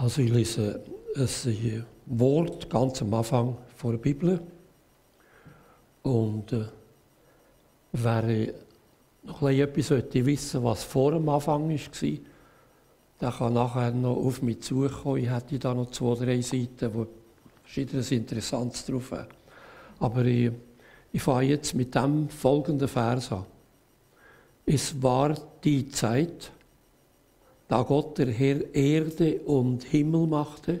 Also 0.00 0.22
ich 0.22 0.30
lese 0.30 0.80
ein 1.16 1.84
Wort 2.06 2.70
ganz 2.70 3.02
am 3.02 3.12
Anfang 3.14 3.56
vor 3.74 3.90
der 3.90 3.98
Bibel. 3.98 4.40
Und 6.02 6.52
äh, 6.52 6.66
wer 7.90 8.52
noch 9.24 9.42
etwas 9.42 9.90
wissen 9.90 10.26
wissen 10.26 10.62
was 10.62 10.84
vor 10.84 11.10
dem 11.10 11.28
Anfang 11.28 11.68
war, 11.68 12.18
der 13.20 13.32
kann 13.32 13.54
nachher 13.54 13.90
noch 13.90 14.16
auf 14.18 14.40
mich 14.40 14.60
zukommen. 14.60 15.16
Ich 15.16 15.30
hätte 15.30 15.58
da 15.58 15.74
noch 15.74 15.90
zwei, 15.90 16.14
drei 16.14 16.40
Seiten, 16.42 16.94
wo 16.94 17.08
verschiedenes 17.64 18.12
Interessantes 18.12 18.86
drauf 18.86 19.10
haben. 19.10 19.26
Aber 19.98 20.24
ich, 20.24 20.52
ich 21.10 21.22
fange 21.22 21.48
jetzt 21.48 21.74
mit 21.74 21.92
dem 21.96 22.28
folgenden 22.28 22.86
Vers 22.86 23.32
an. 23.32 23.46
Es 24.64 25.02
war 25.02 25.34
die 25.64 25.88
Zeit, 25.88 26.52
da 27.68 27.82
Gott 27.82 28.18
der 28.18 28.30
Herr 28.30 28.74
Erde 28.74 29.40
und 29.40 29.84
Himmel 29.84 30.26
machte, 30.26 30.80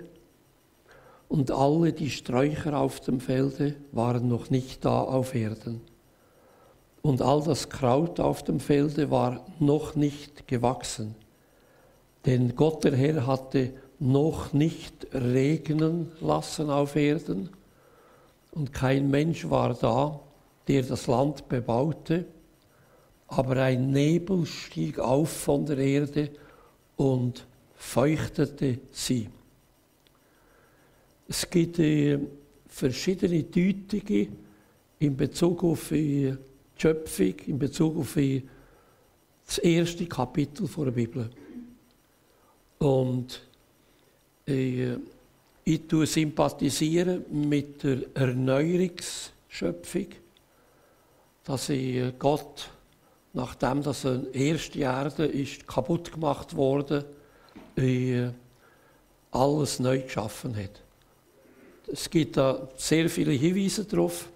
und 1.28 1.50
alle 1.50 1.92
die 1.92 2.08
Sträucher 2.08 2.78
auf 2.78 3.00
dem 3.00 3.20
Felde 3.20 3.74
waren 3.92 4.28
noch 4.28 4.48
nicht 4.48 4.84
da 4.86 5.02
auf 5.02 5.34
Erden. 5.34 5.82
Und 7.02 7.20
all 7.20 7.42
das 7.42 7.68
Kraut 7.68 8.18
auf 8.18 8.42
dem 8.42 8.60
Felde 8.60 9.10
war 9.10 9.44
noch 9.58 9.94
nicht 9.94 10.48
gewachsen. 10.48 11.14
Denn 12.24 12.56
Gott 12.56 12.84
der 12.84 12.96
Herr 12.96 13.26
hatte 13.26 13.72
noch 13.98 14.54
nicht 14.54 15.08
regnen 15.12 16.10
lassen 16.20 16.70
auf 16.70 16.96
Erden 16.96 17.50
und 18.52 18.72
kein 18.72 19.10
Mensch 19.10 19.48
war 19.50 19.74
da, 19.74 20.20
der 20.66 20.82
das 20.82 21.06
Land 21.06 21.48
bebaute, 21.48 22.24
aber 23.26 23.56
ein 23.56 23.90
Nebel 23.90 24.46
stieg 24.46 24.98
auf 24.98 25.30
von 25.30 25.66
der 25.66 25.78
Erde 25.78 26.30
und 26.98 27.46
feuchtete 27.76 28.80
sie. 28.90 29.28
Es 31.28 31.48
gibt 31.48 31.78
äh, 31.78 32.18
verschiedene 32.66 33.44
Deutungen 33.44 34.36
in 34.98 35.16
Bezug 35.16 35.62
auf 35.64 35.88
die 35.90 36.34
Schöpfung, 36.76 37.34
in 37.46 37.58
Bezug 37.58 37.98
auf 37.98 38.18
das 39.46 39.58
erste 39.58 40.06
Kapitel 40.06 40.66
der 40.66 40.90
Bibel. 40.90 41.30
Und 42.78 43.42
äh, 44.46 44.94
ich 45.64 45.82
sympathisiere 45.90 47.22
mit 47.30 47.82
der 47.84 47.98
Erneuerungsschöpfung, 48.14 50.06
dass 51.44 51.68
ich 51.68 52.18
Gott 52.18 52.70
nachdem 53.38 53.84
das 53.84 54.04
erste 54.32 54.80
Erde 54.80 55.24
ist 55.24 55.66
kaputt 55.66 56.12
gemacht 56.12 56.56
wurde, 56.56 57.04
alles 59.30 59.78
neu 59.78 60.00
geschaffen 60.00 60.56
hat. 60.56 60.82
Es 61.86 62.10
gibt 62.10 62.36
da 62.36 62.68
sehr 62.76 63.08
viele 63.08 63.30
Hinweise 63.30 63.84
darauf, 63.84 64.28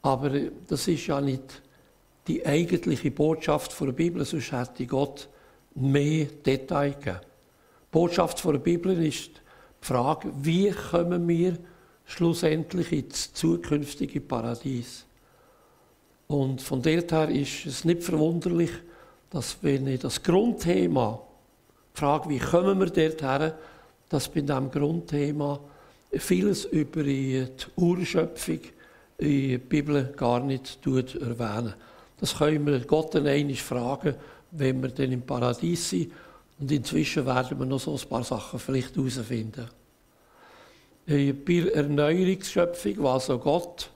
aber 0.00 0.30
das 0.66 0.88
ist 0.88 1.06
ja 1.06 1.20
nicht 1.20 1.62
die 2.26 2.44
eigentliche 2.46 3.10
Botschaft 3.10 3.78
der 3.78 3.92
Bibel, 3.92 4.24
sonst 4.24 4.50
hätte 4.50 4.86
Gott 4.86 5.28
mehr 5.74 6.24
Details 6.24 6.96
gegeben. 6.96 7.20
Die 7.20 7.90
Botschaft 7.90 8.42
der 8.42 8.52
Bibel 8.52 9.06
ist 9.06 9.28
die 9.28 9.86
Frage, 9.86 10.32
wie 10.40 10.70
kommen 10.70 11.28
wir 11.28 11.58
schlussendlich 12.06 12.92
ins 12.92 13.34
zukünftige 13.34 14.22
Paradies? 14.22 15.04
Und 16.26 16.62
von 16.62 16.82
dort 16.82 17.12
her 17.12 17.28
ist 17.28 17.66
es 17.66 17.84
nicht 17.84 18.02
verwunderlich, 18.02 18.70
dass 19.30 19.56
wenn 19.62 19.86
ich 19.86 20.00
das 20.00 20.22
Grundthema 20.22 21.20
frage, 21.92 22.28
wie 22.30 22.38
kommen 22.38 22.78
wir 22.78 22.86
dort 22.86 23.22
her, 23.22 23.58
dass 24.08 24.28
bei 24.28 24.40
diesem 24.40 24.70
Grundthema 24.70 25.60
vieles 26.12 26.64
über 26.66 27.02
die 27.02 27.46
Urschöpfung 27.76 28.60
in 29.18 29.50
der 29.50 29.58
Bibel 29.58 30.12
gar 30.16 30.40
nicht 30.40 30.78
erwähnen. 30.86 31.74
Das 32.18 32.38
können 32.38 32.66
wir 32.66 32.80
Gott 32.80 33.16
einmal 33.16 33.54
fragen, 33.54 34.14
wenn 34.52 34.82
wir 34.82 34.90
dann 34.90 35.12
im 35.12 35.22
Paradies 35.22 35.90
sind. 35.90 36.12
Und 36.60 36.70
inzwischen 36.70 37.26
werden 37.26 37.58
wir 37.58 37.66
noch 37.66 37.80
so 37.80 37.94
ein 37.94 38.08
paar 38.08 38.22
Sachen 38.22 38.58
vielleicht 38.58 38.96
herausfinden. 38.96 39.68
Bei 41.06 41.34
der 41.46 41.74
Erneuerungsschöpfung, 41.74 42.94
was 42.98 43.28
also 43.28 43.38
Gott 43.38 43.90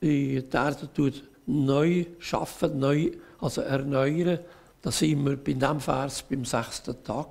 in 0.00 0.50
der 0.50 0.60
Erde 0.60 0.88
tut, 0.92 1.22
neu 1.46 2.06
schaffen, 2.18 2.78
neu, 2.78 3.10
also 3.40 3.60
erneuern, 3.62 4.38
da 4.80 4.90
sind 4.90 5.24
wir 5.24 5.36
bei 5.36 5.52
diesem 5.52 5.80
Vers 5.80 6.22
beim 6.22 6.44
sechsten 6.44 7.02
Tag. 7.04 7.28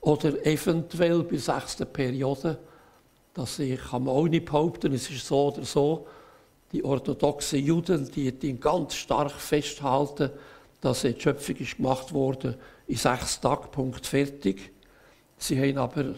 Oder 0.00 0.46
eventuell 0.46 1.22
bei 1.24 1.30
der 1.30 1.40
sechsten 1.40 1.86
Periode. 1.86 2.58
Das 3.34 3.60
kann 3.90 4.04
man 4.04 4.14
auch 4.14 4.28
nicht 4.28 4.44
behaupten, 4.44 4.92
es 4.92 5.10
ist 5.10 5.26
so 5.26 5.48
oder 5.48 5.64
so. 5.64 6.06
Die 6.72 6.84
orthodoxen 6.84 7.64
Juden, 7.64 8.10
die, 8.10 8.32
die 8.32 8.58
ganz 8.58 8.94
stark 8.94 9.32
festhalten, 9.32 10.30
dass 10.80 11.02
die 11.02 11.14
Schöpfung 11.18 11.56
ist 11.56 11.76
gemacht 11.76 12.12
wurde 12.12 12.56
in 12.86 12.96
sechs 12.96 13.40
Tagen, 13.40 13.70
Punkt 13.70 14.06
fertig. 14.06 14.72
Sie 15.36 15.60
haben 15.60 15.78
aber 15.78 16.14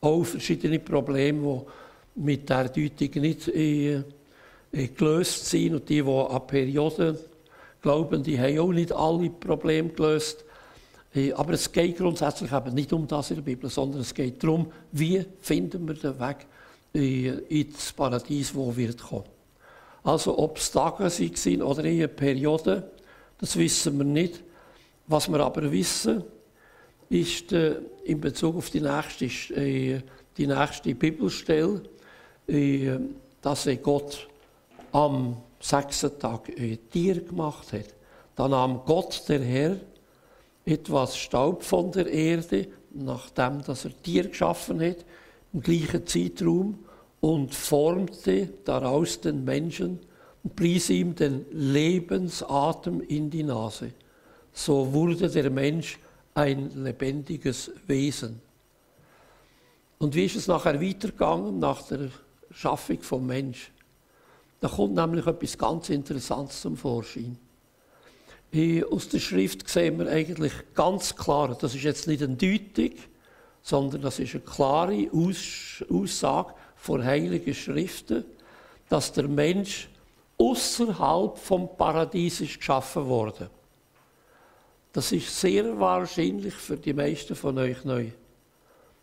auch 0.00 0.24
verschiedene 0.24 0.78
Probleme, 0.78 1.64
die 2.14 2.20
mit 2.20 2.48
der 2.48 2.68
Deutung 2.68 3.22
nicht 3.22 3.48
in 3.48 4.00
äh, 4.00 4.02
gelöst 4.72 5.46
sind. 5.46 5.74
Und 5.74 5.88
die, 5.88 6.02
die 6.02 6.10
an 6.10 6.46
Perioden 6.46 7.18
glauben, 7.80 8.22
die 8.22 8.38
haben 8.38 8.58
auch 8.58 8.72
nicht 8.72 8.92
alle 8.92 9.30
Probleme 9.30 9.90
gelöst. 9.90 10.44
Äh, 11.14 11.32
aber 11.32 11.52
es 11.52 11.70
geht 11.70 11.98
grundsätzlich 11.98 12.52
eben 12.52 12.74
nicht 12.74 12.92
um 12.92 13.06
das 13.06 13.30
in 13.30 13.36
der 13.36 13.42
Bibel, 13.42 13.68
sondern 13.68 14.00
es 14.00 14.14
geht 14.14 14.42
darum, 14.42 14.72
wie 14.92 15.24
finden 15.40 15.86
wir 15.86 15.94
den 15.94 16.18
Weg 16.18 16.46
äh, 16.94 17.60
ins 17.60 17.92
Paradies, 17.92 18.54
wo 18.54 18.74
wird 18.74 19.02
kommen. 19.02 19.24
Also 20.04 20.38
ob 20.38 20.56
es 20.56 20.70
Tage 20.70 21.08
sind 21.10 21.62
oder 21.62 21.84
eher 21.84 22.08
Perioden, 22.08 22.82
das 23.38 23.56
wissen 23.56 23.98
wir 23.98 24.04
nicht. 24.04 24.42
Was 25.06 25.28
wir 25.30 25.40
aber 25.40 25.70
wissen, 25.70 26.24
ist 27.08 27.52
äh, 27.52 27.76
in 28.04 28.20
Bezug 28.20 28.56
auf 28.56 28.70
die 28.70 28.80
nächste, 28.80 29.26
äh, 29.54 30.00
die 30.36 30.46
nächste 30.46 30.94
Bibelstelle, 30.94 31.82
äh, 32.46 32.98
dass 33.42 33.68
Gott 33.82 34.28
am 34.92 35.38
sechsten 35.60 36.18
Tag 36.18 36.48
ein 36.56 36.78
Tier 36.90 37.22
gemacht 37.22 37.72
hat. 37.72 37.94
Dann 38.36 38.52
nahm 38.52 38.82
Gott, 38.84 39.24
der 39.28 39.40
Herr, 39.40 39.76
etwas 40.64 41.16
Staub 41.16 41.62
von 41.62 41.90
der 41.92 42.06
Erde, 42.06 42.68
nachdem 42.92 43.62
dass 43.62 43.84
er 43.84 44.02
Tier 44.02 44.28
geschaffen 44.28 44.80
hat, 44.80 45.04
im 45.52 45.60
gleichen 45.60 46.06
Zeitraum, 46.06 46.78
und 47.20 47.54
formte 47.54 48.48
daraus 48.64 49.20
den 49.20 49.44
Menschen 49.44 50.00
und 50.42 50.56
pries 50.56 50.90
ihm 50.90 51.14
den 51.14 51.46
Lebensatem 51.52 53.00
in 53.00 53.30
die 53.30 53.44
Nase. 53.44 53.92
So 54.52 54.92
wurde 54.92 55.30
der 55.30 55.48
Mensch 55.50 56.00
ein 56.34 56.82
lebendiges 56.82 57.70
Wesen. 57.86 58.40
Und 59.98 60.16
wie 60.16 60.24
ist 60.24 60.34
es 60.34 60.48
nachher 60.48 60.82
weitergegangen 60.82 61.60
nach 61.60 61.82
der 61.82 62.08
Schaffung 62.50 63.00
vom 63.02 63.24
Mensch? 63.24 63.70
Da 64.62 64.68
kommt 64.68 64.94
nämlich 64.94 65.26
etwas 65.26 65.58
ganz 65.58 65.90
Interessantes 65.90 66.60
zum 66.60 66.76
Vorschein. 66.76 67.36
Aus 68.92 69.08
der 69.08 69.18
Schrift 69.18 69.68
sehen 69.68 69.98
wir 69.98 70.08
eigentlich 70.08 70.52
ganz 70.72 71.16
klar, 71.16 71.56
das 71.60 71.74
ist 71.74 71.82
jetzt 71.82 72.06
nicht 72.06 72.22
eine 72.22 72.36
Deutung, 72.36 72.92
sondern 73.60 74.02
das 74.02 74.20
ist 74.20 74.34
eine 74.36 74.44
klare 74.44 75.10
Aussage 75.90 76.54
von 76.76 77.04
heiligen 77.04 77.52
Schriften, 77.52 78.24
dass 78.88 79.12
der 79.12 79.26
Mensch 79.26 79.88
außerhalb 80.38 81.36
vom 81.38 81.76
Paradies 81.76 82.40
ist 82.40 82.58
geschaffen 82.58 83.06
wurde. 83.06 83.50
Das 84.92 85.10
ist 85.10 85.40
sehr 85.40 85.76
wahrscheinlich 85.80 86.54
für 86.54 86.76
die 86.76 86.92
meisten 86.92 87.34
von 87.34 87.58
euch 87.58 87.84
neu. 87.84 88.12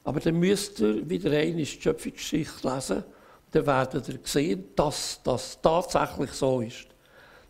Aber 0.06 0.22
dann 0.22 0.36
müsst 0.40 0.80
ihr 0.80 1.10
wieder 1.10 1.32
eine 1.32 1.66
Schöpfungsgeschichte 1.66 2.66
lesen 2.66 3.04
dann 3.52 3.66
werdet 3.66 4.08
ihr 4.10 4.20
sehen, 4.24 4.66
dass 4.76 5.20
das 5.24 5.60
tatsächlich 5.62 6.32
so 6.32 6.62
ist. 6.62 6.88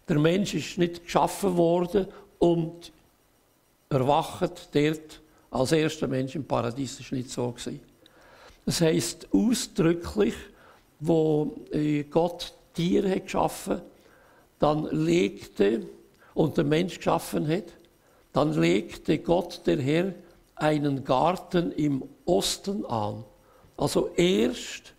Der 0.07 0.17
Mensch 0.17 0.53
ist 0.53 0.77
nicht 0.77 1.03
geschaffen 1.03 1.55
worden 1.57 2.07
und 2.39 2.91
erwacht 3.89 4.69
dort 4.73 5.21
als 5.51 5.71
erster 5.71 6.07
Mensch 6.07 6.35
im 6.35 6.45
Paradies. 6.45 6.97
Das 6.97 7.11
war 7.11 7.17
nicht 7.17 7.29
so. 7.29 7.53
Das 8.65 8.81
heisst 8.81 9.27
ausdrücklich, 9.33 10.35
wo 10.99 11.55
äh, 11.71 12.03
Gott 12.03 12.53
Tiere 12.73 13.19
geschaffen 13.19 13.81
dann 14.59 14.85
legte, 14.91 15.87
und 16.33 16.57
der 16.57 16.63
Mensch 16.63 16.97
geschaffen 16.97 17.47
hat, 17.47 17.65
dann 18.33 18.53
legte 18.53 19.17
Gott, 19.17 19.61
der 19.65 19.79
Herr, 19.81 20.13
einen 20.55 21.03
Garten 21.03 21.71
im 21.71 22.03
Osten 22.25 22.85
an. 22.85 23.23
Also 23.75 24.09
erst 24.15 24.93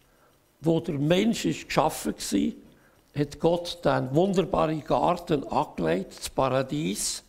wo 0.61 0.81
der 0.81 0.99
Mensch 0.99 1.45
ist 1.45 1.67
geschaffen 1.67 2.15
war, 2.15 2.53
hat 3.21 3.41
Gott 3.41 3.79
den 3.85 4.15
wunderbaren 4.15 4.85
Garten 4.85 5.47
angelegt, 5.49 6.19
das 6.19 6.31
Paradies, 6.31 7.23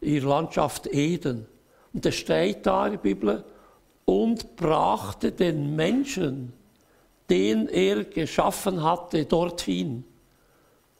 in 0.00 0.14
der 0.14 0.28
Landschaft 0.28 0.86
Eden. 0.86 1.46
Und 1.92 2.04
das 2.04 2.14
steht 2.14 2.64
da 2.66 2.86
in 2.86 2.92
der 2.92 2.98
Bibel, 2.98 3.44
und 4.04 4.56
brachte 4.56 5.32
den 5.32 5.76
Menschen, 5.76 6.54
den 7.28 7.68
er 7.68 8.04
geschaffen 8.04 8.82
hatte, 8.82 9.26
dorthin. 9.26 10.02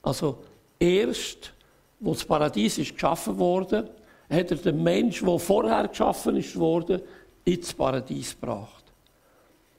Also 0.02 0.42
erst, 0.78 1.54
wo 2.00 2.12
das 2.12 2.24
Paradies 2.24 2.76
ist 2.76 2.92
geschaffen 2.92 3.38
wurde, 3.38 3.88
hat 4.28 4.50
er 4.50 4.58
den 4.58 4.82
Mensch, 4.82 5.22
der 5.24 5.38
vorher 5.38 5.88
geschaffen 5.88 6.36
worden, 6.56 7.00
ins 7.46 7.72
Paradies 7.72 8.38
gebracht. 8.38 8.87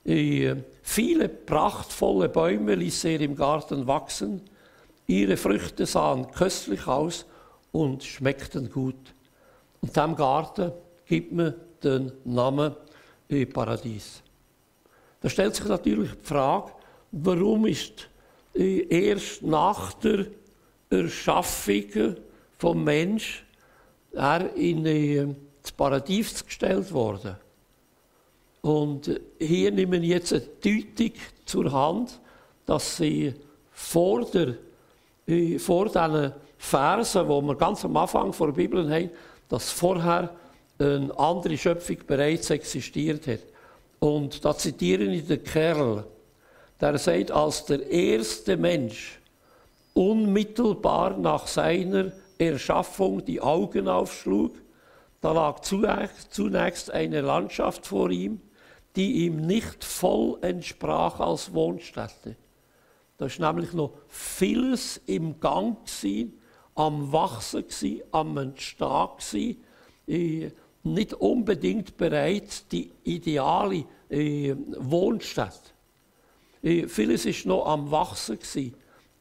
Äh, 0.09 0.55
viele 0.81 1.29
prachtvolle 1.29 2.29
Bäume 2.29 2.73
ließ 2.73 3.03
er 3.03 3.21
im 3.21 3.35
Garten 3.35 3.85
wachsen. 3.85 4.41
Ihre 5.05 5.37
Früchte 5.37 5.85
sahen 5.85 6.31
köstlich 6.31 6.87
aus 6.87 7.27
und 7.71 8.03
schmeckten 8.03 8.71
gut. 8.71 9.13
Und 9.81 9.95
dem 9.95 10.15
Garten 10.15 10.71
gibt 11.05 11.31
man 11.31 11.53
den 11.83 12.11
Namen 12.25 12.75
äh, 13.29 13.45
Paradies. 13.45 14.23
Da 15.21 15.29
stellt 15.29 15.55
sich 15.55 15.65
natürlich 15.65 16.09
die 16.13 16.25
Frage, 16.25 16.71
warum 17.11 17.67
ist 17.67 18.09
äh, 18.55 18.87
erst 19.11 19.43
nach 19.43 19.93
der 19.93 20.25
Erschaffung 20.89 22.15
vom 22.57 22.83
Mensch 22.83 23.45
er 24.13 24.55
in 24.55 25.35
das 25.61 25.71
Paradies 25.71 26.43
gestellt 26.43 26.91
worden. 26.91 27.37
Und 28.61 29.19
hier 29.39 29.71
nehmen 29.71 30.01
wir 30.01 30.09
jetzt 30.09 30.33
eine 30.33 30.41
Deutung 30.41 31.13
zur 31.45 31.71
Hand, 31.71 32.19
dass 32.65 32.97
sie 32.97 33.33
vor, 33.71 34.25
der, 34.25 34.55
äh, 35.27 35.57
vor 35.57 35.85
diesen 35.85 36.33
Versen, 36.57 37.23
die 37.23 37.29
wir 37.29 37.55
ganz 37.55 37.85
am 37.85 37.95
Anfang 37.95 38.31
der 38.37 38.47
Bibel 38.47 38.89
haben, 38.91 39.09
dass 39.47 39.71
vorher 39.71 40.35
eine 40.77 41.17
andere 41.17 41.57
Schöpfung 41.57 41.97
bereits 42.05 42.49
existiert 42.49 43.27
hat. 43.27 43.39
Und 43.99 44.43
da 44.43 44.55
zitiere 44.57 45.03
ich 45.03 45.27
den 45.27 45.43
Kerl, 45.43 46.05
der 46.79 46.97
sagt, 46.97 47.31
als 47.31 47.65
der 47.65 47.89
erste 47.89 48.55
Mensch 48.55 49.19
unmittelbar 49.93 51.17
nach 51.17 51.47
seiner 51.47 52.11
Erschaffung 52.37 53.23
die 53.25 53.41
Augen 53.41 53.87
aufschlug, 53.87 54.53
da 55.21 55.33
lag 55.33 55.59
zunächst 55.59 56.91
eine 56.91 57.19
Landschaft 57.19 57.85
vor 57.85 58.09
ihm, 58.09 58.39
die 58.95 59.25
ihm 59.25 59.45
nicht 59.45 59.83
voll 59.83 60.37
entsprach 60.41 61.19
als 61.19 61.53
Wohnstätte. 61.53 62.35
Da 63.17 63.25
ist 63.25 63.39
nämlich 63.39 63.73
noch 63.73 63.91
vieles 64.07 65.01
im 65.05 65.39
Gang 65.39 65.77
gewesen, 65.85 66.39
am 66.75 67.11
Wachsen 67.11 67.67
gewesen, 67.67 68.01
am 68.11 68.37
Entstehen 68.37 69.07
gewesen, 69.17 69.63
äh, 70.07 70.51
nicht 70.83 71.13
unbedingt 71.13 71.97
bereits 71.97 72.67
die 72.67 72.91
ideale 73.03 73.83
äh, 74.09 74.55
Wohnstätte. 74.77 75.71
Äh, 76.63 76.87
vieles 76.87 77.25
ist 77.25 77.45
noch 77.45 77.65
am 77.65 77.91
Wachsen 77.91 78.39
gewesen. 78.39 78.73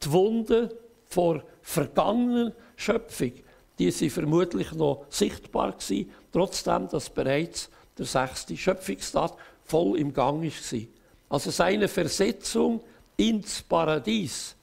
Die 0.03 0.13
Wunde 0.13 0.77
vor 1.07 1.43
vergangenen 1.63 2.53
Schöpfung, 2.77 3.33
die 3.79 3.91
sind 3.91 4.11
vermutlich 4.11 4.73
noch 4.73 5.07
sichtbar 5.09 5.73
gewesen, 5.73 6.11
trotzdem, 6.33 6.89
dass 6.89 7.11
bereits 7.11 7.71
der 7.97 8.07
sechste 8.07 8.57
Schöpfungstag 8.57 9.33
voll 9.69 9.99
im 9.99 10.13
Gang 10.13 10.43
war. 10.43 10.81
Also 11.29 11.51
seine 11.51 11.89
Versetzung 11.89 12.81
ins 13.17 13.63
Paradies, 13.63 14.57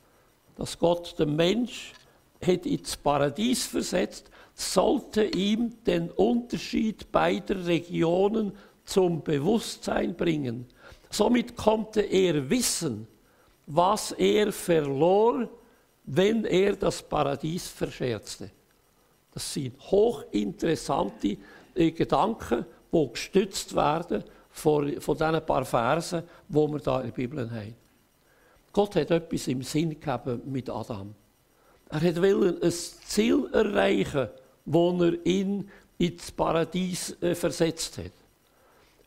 dass 0.57 0.77
Gott 0.77 1.17
den 1.19 1.35
Mensch 1.35 1.93
hat 2.45 2.65
ins 2.65 2.97
Paradies 2.97 3.65
versetzt, 3.67 4.29
sollte 4.53 5.25
ihm 5.25 5.73
den 5.85 6.09
Unterschied 6.11 7.11
beider 7.11 7.65
Regionen 7.65 8.53
zum 8.85 9.21
Bewusstsein 9.21 10.15
bringen. 10.15 10.65
Somit 11.09 11.55
konnte 11.55 12.01
er 12.01 12.49
wissen, 12.49 13.07
was 13.67 14.11
er 14.11 14.51
verlor, 14.51 15.49
wenn 16.05 16.45
er 16.45 16.75
das 16.75 17.01
Paradies 17.01 17.67
verscherzte. 17.67 18.51
Das 19.33 19.53
sind 19.53 19.79
hochinteressante 19.79 21.37
äh, 21.73 21.91
Gedanken, 21.91 22.65
die 22.91 23.09
gestützt 23.11 23.75
werden 23.75 24.23
von, 24.55 25.01
von 25.01 25.17
diesen 25.17 25.45
paar 25.45 25.65
Versen, 25.65 26.23
die 26.47 26.55
wir 26.55 26.79
da 26.79 27.01
in 27.01 27.07
der 27.07 27.13
Bibel 27.13 27.51
haben. 27.51 27.75
Gott 28.71 28.95
hat 28.95 29.11
etwas 29.11 29.47
im 29.47 29.61
Sinn 29.61 29.89
gegeben 29.89 30.41
mit 30.45 30.69
Adam. 30.69 31.13
Er 31.89 32.01
hat 32.01 32.21
wollen 32.21 32.63
ein 32.63 32.71
Ziel 32.71 33.49
erreichen, 33.51 34.29
wo 34.63 34.97
er 35.03 35.25
ihn 35.25 35.69
ins 35.97 36.31
Paradies 36.31 37.21
äh, 37.21 37.35
versetzt 37.35 37.97
hat. 37.97 38.11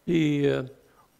Äh, 0.06 0.64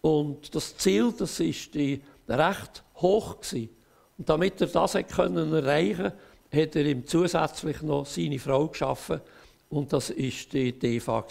und 0.01 0.53
das 0.53 0.77
Ziel, 0.77 1.11
das 1.17 1.39
ist 1.39 1.73
die, 1.73 2.01
recht 2.27 2.83
hoch 2.97 3.41
gewesen. 3.41 3.69
Und 4.17 4.29
damit 4.29 4.61
er 4.61 4.67
das 4.67 4.93
können 5.11 5.53
erreichen 5.53 6.13
hat 6.51 6.75
er 6.75 6.85
ihm 6.85 7.05
zusätzlich 7.05 7.81
noch 7.81 8.05
seine 8.05 8.39
Frau 8.39 8.67
geschaffen. 8.67 9.21
Und 9.69 9.91
das 9.91 10.09
war 10.09 10.15
die 10.15 10.75
Eva. 10.81 11.25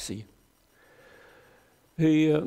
Hey, 1.97 2.43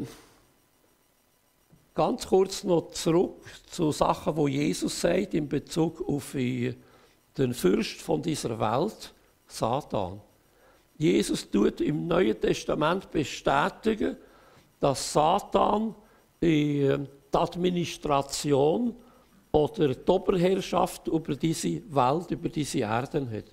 ganz 1.94 2.28
kurz 2.28 2.64
noch 2.64 2.92
zurück 2.92 3.46
zu 3.70 3.92
Sachen, 3.92 4.36
wo 4.36 4.48
Jesus 4.48 5.00
sagt 5.02 5.34
in 5.34 5.48
Bezug 5.48 6.08
auf 6.08 6.34
den 6.34 7.54
Fürst 7.54 8.02
von 8.02 8.22
dieser 8.22 8.60
Welt, 8.60 9.14
Satan. 9.48 10.22
Jesus 10.98 11.50
tut 11.50 11.82
im 11.82 12.08
Neuen 12.08 12.40
Testament 12.40 13.10
bestätigen, 13.12 14.18
dass 14.80 15.14
Satan 15.14 15.96
die 16.42 16.96
Administration 17.32 18.96
oder 19.52 19.94
die 19.94 20.12
Oberherrschaft 20.12 21.08
über 21.08 21.36
diese 21.36 21.82
Welt, 21.94 22.32
über 22.32 22.50
diese 22.50 22.80
Erden 22.80 23.30
hat. 23.32 23.46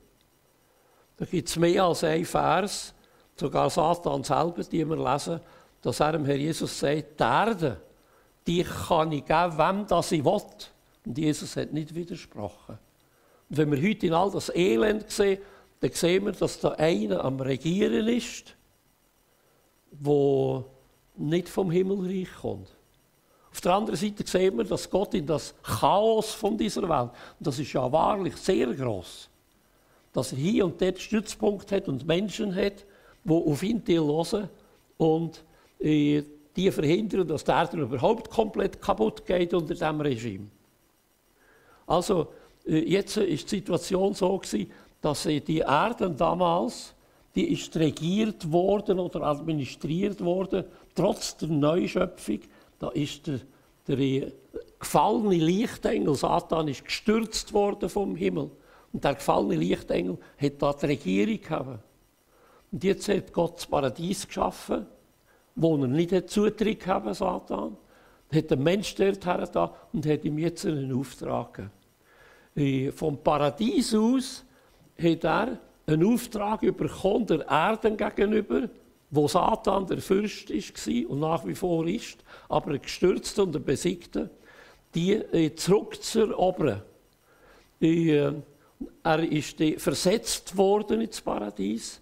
Da 1.17 1.25
gibt 1.25 1.49
es 1.49 1.57
mehr 1.57 1.85
als 1.85 2.05
ein 2.05 2.25
Vers, 2.25 2.95
sogar 3.37 3.71
Satan 3.71 4.23
selber, 4.23 4.63
die 4.63 4.85
wir 4.85 4.97
lesen, 4.97 5.41
dass 5.83 6.01
er 6.01 6.13
dem 6.13 6.25
Herr 6.25 6.37
Jesus 6.37 6.79
sagt, 6.79 7.19
die 7.19 7.23
Erde, 7.23 7.81
die 8.49 8.65
kann 8.65 9.13
ich 9.13 9.27
geben, 9.27 9.59
wem 9.59 9.87
das 9.87 10.11
ich 10.11 10.25
will. 10.25 10.41
Und 11.05 11.19
Jesus 11.19 11.55
hat 11.57 11.73
nicht 11.73 11.95
widersprochen. 11.95 12.79
Und 13.49 13.57
wenn 13.57 13.71
wir 13.71 13.81
heute 13.81 14.07
in 14.07 14.15
all 14.15 14.31
das 14.31 14.49
Elend 14.55 15.11
sehen, 15.11 15.39
dann 15.81 15.93
sehen 15.93 16.25
wir, 16.25 16.33
dass 16.33 16.59
da 16.59 16.71
einer 16.71 17.25
am 17.25 17.39
Regieren 17.41 18.09
ist, 18.09 18.57
wo 19.93 20.65
nicht 21.17 21.49
vom 21.49 21.71
Himmelreich 21.71 22.29
kommt. 22.41 22.69
Auf 23.51 23.61
der 23.61 23.75
anderen 23.75 23.99
Seite 23.99 24.27
sehen 24.27 24.57
wir, 24.57 24.65
dass 24.65 24.89
Gott 24.89 25.15
in 25.15 25.27
das 25.27 25.55
Chaos 25.63 26.33
von 26.33 26.57
dieser 26.57 26.83
Welt, 26.83 27.11
und 27.39 27.47
das 27.47 27.59
ist 27.59 27.73
ja 27.73 27.91
wahrlich 27.91 28.37
sehr 28.37 28.73
groß, 28.75 29.29
dass 30.13 30.33
er 30.33 30.39
hier 30.39 30.65
und 30.65 30.81
dort 30.81 30.99
Stützpunkt 30.99 31.71
hat 31.71 31.89
und 31.89 32.07
Menschen 32.07 32.55
hat, 32.55 32.85
die 33.25 33.31
auf 33.31 33.63
ihn 33.63 33.83
hören 33.87 34.49
und 34.97 35.45
äh, 35.81 36.23
die 36.59 36.73
verhindern, 36.73 37.27
dass 37.29 37.45
der 37.45 37.55
Erde 37.55 37.79
überhaupt 37.79 38.31
komplett 38.31 38.83
kaputt 38.83 39.25
geht 39.25 39.55
unter 39.55 39.75
diesem 39.75 40.01
Regime. 40.01 40.49
Also, 41.87 42.29
äh, 42.67 42.79
jetzt 42.79 43.17
ist 43.17 43.51
die 43.51 43.57
Situation 43.57 44.13
so 44.13 44.37
gewesen, 44.37 44.71
dass 45.01 45.25
äh, 45.27 45.41
die 45.41 45.61
Erde 45.61 46.11
damals, 46.11 46.95
die 47.35 47.53
ist 47.53 47.77
regiert 47.77 48.51
worden 48.51 48.99
oder 48.99 49.23
administriert 49.23 50.21
worden, 50.21 50.65
trotz 50.95 51.37
der 51.37 51.49
Neuschöpfung 51.49 52.41
da 52.81 52.91
ist 52.91 53.27
der, 53.27 53.41
der 53.89 54.33
gefallene 54.79 55.37
Lichtengel, 55.37 56.15
Satan, 56.15 56.69
ist 56.69 56.85
gestürzt 56.85 57.53
worden 57.53 57.89
vom 57.89 58.15
Himmel. 58.15 58.51
Und 58.93 59.05
der 59.05 59.15
gefallene 59.15 59.57
Lichtengel 59.57 60.19
hat 60.41 60.63
da 60.63 60.73
die 60.73 60.87
Regierung 60.87 61.41
gehabt. 61.41 61.81
Und 62.71 62.85
jetzt 62.85 63.09
hat 63.09 63.33
Gott 63.33 63.57
das 63.57 63.67
Paradies 63.67 64.27
geschaffen, 64.27 64.87
wo 65.59 65.77
er 65.77 65.89
nicht 65.89 66.31
Zutritt 66.31 66.81
gehabt 66.81 67.15
Satan. 67.15 67.77
Hat 68.33 68.51
den 68.51 68.63
Mensch 68.63 68.95
dort 68.95 69.25
her 69.27 69.73
und 69.93 70.07
hat 70.07 70.25
ihm 70.25 70.39
jetzt 70.39 70.65
einen 70.67 70.93
Auftrag 70.93 71.55
gegeben. 71.55 71.73
Äh, 72.55 72.93
vom 72.93 73.19
Paradies 73.19 73.95
aus 73.95 74.45
hat 75.01 75.25
er 75.25 75.59
einen 75.87 76.05
Auftrag 76.05 76.61
bekommen, 76.61 77.27
der 77.27 77.47
Erden 77.49 77.97
gegenüber, 77.97 78.69
wo 79.11 79.27
Satan 79.27 79.87
der 79.87 79.99
Fürst 79.99 80.51
war 80.51 81.11
und 81.11 81.21
nach 81.21 81.47
wie 81.47 81.55
vor 81.55 81.87
ist, 81.87 82.19
aber 82.49 82.73
ein 82.73 82.83
gestürzter 82.83 83.45
und 83.45 83.57
ein 83.57 83.65
besiegter, 83.65 84.29
die 84.95 85.15
äh, 85.15 85.55
zurückzuerobern. 85.55 86.83
Äh, 87.81 88.33
er 89.03 89.33
ist 89.33 89.57
versetzt 89.79 90.57
worden 90.57 91.01
ins 91.01 91.21
Paradies. 91.21 92.01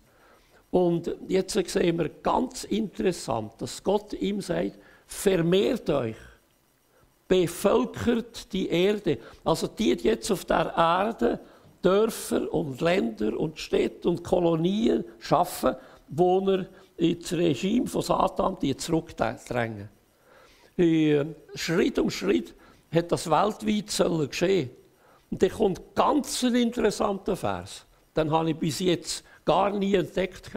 Und 0.76 1.11
jetzt 1.26 1.54
sehen 1.54 1.99
wir 1.99 2.11
ganz 2.23 2.64
interessant, 2.64 3.54
dass 3.56 3.83
Gott 3.83 4.12
ihm 4.12 4.42
sagt, 4.42 4.78
vermehrt 5.06 5.88
euch, 5.88 6.16
bevölkert 7.26 8.52
die 8.52 8.68
Erde. 8.68 9.16
Also 9.42 9.68
die 9.68 9.92
jetzt 9.95 10.30
auf 10.30 10.45
der 10.45 10.75
Erde 10.76 11.40
Dörfer 11.80 12.52
und 12.52 12.83
Länder 12.83 13.40
und 13.40 13.59
Städte 13.59 14.06
und 14.06 14.23
Kolonien 14.23 15.02
schaffen, 15.18 15.76
wo 16.09 16.47
er 16.47 16.66
ins 16.99 17.33
Regime 17.33 17.87
von 17.87 18.02
Satan 18.02 18.59
die 18.61 18.76
zurückdrängen. 18.76 19.88
Schritt 21.54 21.99
um 21.99 22.11
Schritt 22.11 22.54
hat 22.92 23.11
das 23.11 23.30
weltweit 23.30 24.28
geschehen. 24.28 24.68
Und 25.30 25.42
dann 25.42 25.50
kommt 25.50 25.95
ganz 25.95 26.45
ein 26.45 26.54
interessanter 26.54 27.35
Vers. 27.35 27.87
Den 28.14 28.30
habe 28.30 28.50
ich 28.50 28.56
bis 28.56 28.80
jetzt 28.80 29.25
gar 29.46 29.70
nie 29.70 29.94
entdeckt. 29.94 30.50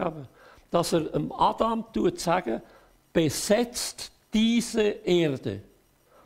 Dass 0.69 0.91
er 0.91 1.09
Adam 1.37 1.85
sagen, 2.15 2.61
besetzt 3.13 4.11
diese 4.33 4.81
Erde. 4.81 5.61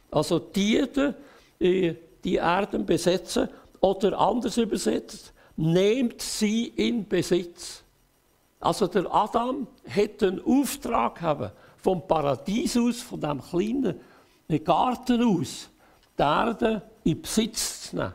Also 0.09 0.39
die, 0.39 0.83
die 1.59 2.35
Erden 2.35 2.85
besetzen, 2.85 3.49
oder 3.79 4.17
anders 4.17 4.57
übersetzt, 4.57 5.33
nehmt 5.57 6.21
sie 6.21 6.67
in 6.67 7.07
Besitz. 7.07 7.83
Also 8.59 8.87
der 8.87 9.13
Adam 9.13 9.67
hätte 9.83 10.27
einen 10.27 10.41
Auftrag 10.45 11.21
haben, 11.21 11.51
vom 11.81 12.07
Paradies 12.07 12.77
aus, 12.77 13.01
von 13.01 13.19
dem 13.19 13.41
kleinen 13.41 13.99
Garten 14.63 15.21
aus, 15.21 15.69
die 16.17 16.21
Erde 16.21 16.81
in 17.03 17.21
Besitz 17.21 17.89
zu 17.89 17.97
nehmen, 17.97 18.13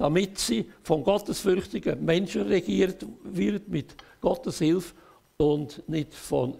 damit 0.00 0.38
sie 0.38 0.64
von 0.82 1.04
gottesfürchtigen 1.04 2.02
Menschen 2.02 2.46
regiert 2.46 3.04
wird 3.22 3.68
mit 3.68 3.94
Gottes 4.22 4.58
Hilfe 4.58 4.94
und 5.36 5.86
nicht 5.90 6.14
von 6.14 6.56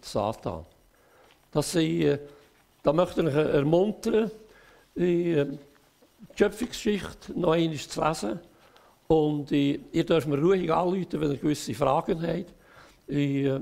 Satan. 0.00 0.66
Das 1.52 1.72
ich, 1.76 2.00
äh, 2.00 2.18
da 2.82 2.92
möchte 2.92 3.20
ich 3.22 3.32
ermuntern, 3.32 4.32
äh, 4.96 5.44
die 5.44 5.46
Schöpfungsgeschichte 6.34 7.38
noch 7.38 7.52
einmal 7.52 7.78
zu 7.78 8.00
lesen. 8.00 8.40
Und 9.06 9.52
ich, 9.52 9.78
ihr 9.92 10.04
dürft 10.04 10.26
mir 10.26 10.40
ruhig 10.40 10.72
anrufen, 10.72 11.20
wenn 11.20 11.30
ihr 11.30 11.38
gewisse 11.38 11.74
Fragen 11.74 12.20
habt. 12.20 12.52
Ich, 13.06 13.44
äh, 13.44 13.60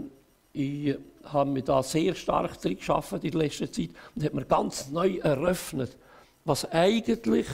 ich 0.54 0.96
habe 1.24 1.50
mich 1.50 1.64
da 1.64 1.82
sehr 1.82 2.14
stark 2.14 2.58
drin 2.62 2.78
geschaffen 2.78 3.20
in 3.20 3.32
letzter 3.32 3.70
Zeit 3.70 3.90
und 4.16 4.24
habe 4.24 4.36
mir 4.36 4.46
ganz 4.46 4.88
neu 4.88 5.18
eröffnet, 5.18 5.98
was 6.46 6.64
eigentlich 6.72 7.46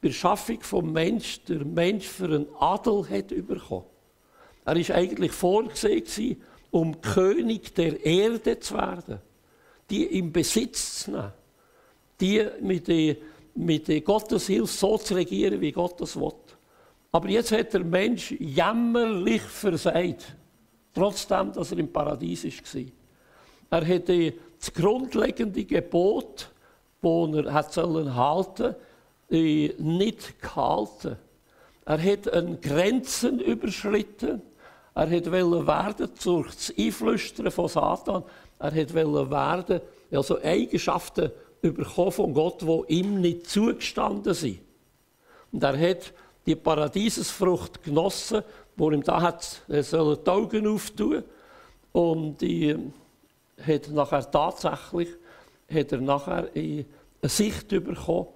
bei 0.00 0.08
der 0.08 0.14
Schaffung 0.14 0.60
vom 0.60 0.92
Mensch 0.92 1.42
der 1.44 1.64
Mensch 1.64 2.06
für 2.06 2.24
einen 2.24 2.46
Adel 2.58 3.08
hat 3.08 3.28
bekommen. 3.28 3.84
Er 4.64 4.76
ist 4.76 4.90
eigentlich 4.90 5.32
vorgesehen, 5.32 6.40
um 6.70 7.00
König 7.00 7.74
der 7.74 8.04
Erde 8.04 8.58
zu 8.60 8.74
werden 8.74 9.20
die 9.90 10.04
im 10.18 10.32
Besitz 10.32 11.04
zu 11.04 11.10
nehmen, 11.10 11.32
die 12.20 12.46
mit, 12.60 12.88
der, 12.88 13.16
mit 13.54 14.04
Gottes 14.04 14.46
Hilfe 14.46 14.72
so 14.72 14.96
zu 14.96 15.14
regieren, 15.14 15.60
wie 15.60 15.72
Gott 15.72 16.00
das 16.00 16.16
will. 16.18 16.32
Aber 17.12 17.28
jetzt 17.28 17.50
hat 17.50 17.74
der 17.74 17.82
Mensch 17.82 18.30
jämmerlich 18.38 19.42
versagt, 19.42 20.36
trotzdem, 20.94 21.52
dass 21.52 21.72
er 21.72 21.78
im 21.78 21.92
Paradies 21.92 22.44
war. 22.44 23.80
Er 23.80 23.94
hat 23.94 24.08
das 24.08 24.72
grundlegende 24.72 25.64
Gebot, 25.64 26.50
das 27.02 27.34
er 27.34 27.52
hat 27.52 27.72
sollen 27.72 28.14
halten, 28.14 28.76
äh, 29.30 29.74
nicht 29.78 30.40
gehalten. 30.40 31.16
Er 31.84 32.02
hat 32.02 32.62
Grenzen 32.62 33.40
überschritten. 33.40 34.42
Er 34.94 35.10
wollte 35.10 35.66
werden 35.66 36.08
durch 36.22 36.54
das 36.54 36.74
Einflüstern 36.76 37.50
von 37.50 37.68
Satan. 37.68 38.24
Er 38.58 38.74
wollte 38.74 39.30
werden, 39.30 39.80
also 40.10 40.40
Eigenschaften 40.42 41.30
bekommen 41.60 42.12
von 42.12 42.34
Gott, 42.34 42.62
die 42.62 42.94
ihm 42.94 43.20
nicht 43.20 43.48
zugestanden 43.48 44.34
sind. 44.34 44.60
Und 45.52 45.62
er 45.62 45.78
hat 45.78 46.12
die 46.46 46.56
Paradiesesfrucht 46.56 47.82
genossen, 47.82 48.42
wo 48.76 48.90
ihm 48.90 49.02
da 49.02 49.20
hat, 49.20 49.62
er 49.68 49.82
soll 49.82 50.16
die 50.16 50.30
Augen 50.30 50.66
auftun 50.66 51.22
und 51.92 52.40
die 52.40 52.76
hat 53.66 53.88
nachher 53.90 54.30
tatsächlich 54.30 55.08
hat 55.72 55.92
er 55.92 56.00
nachher 56.00 56.48
eine 56.54 56.84
Sicht 57.22 57.68
bekommen, 57.68 58.28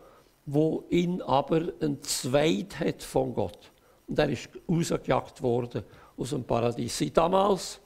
wo 0.46 0.84
ihn 0.90 1.22
aber 1.22 1.72
entzweit 1.80 2.78
hat 2.78 3.02
von 3.02 3.34
Gott. 3.34 3.70
Und 4.06 4.18
er 4.18 4.28
ist 4.28 4.48
rausgejagt 4.68 5.42
worden 5.42 5.82
aus 6.16 6.30
dem 6.30 6.44
Paradies. 6.44 6.98
Seit 6.98 7.16
damals, 7.16 7.80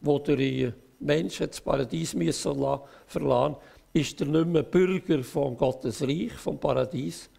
wo 0.00 0.18
der 0.18 0.72
Mensch 1.00 1.38
das 1.38 1.60
Paradies 1.60 2.14
müssen 2.14 2.80
verlassen 3.06 3.56
ist 3.92 4.20
er 4.20 4.26
nicht 4.26 4.46
mehr 4.46 4.62
Bürger 4.62 5.22
von 5.24 5.56
Gottes 5.56 6.02
Reich, 6.02 6.32
vom 6.32 6.58
Paradies, 6.58 7.30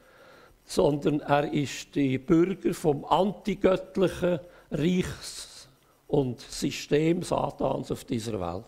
sondern 0.65 1.19
er 1.21 1.51
ist 1.53 1.95
der 1.95 2.17
Bürger 2.17 2.73
vom 2.73 3.05
antigöttlichen 3.05 4.39
Reichs 4.71 5.69
und 6.07 6.39
System 6.41 7.21
Satans 7.23 7.91
auf 7.91 8.03
dieser 8.03 8.39
Welt. 8.39 8.65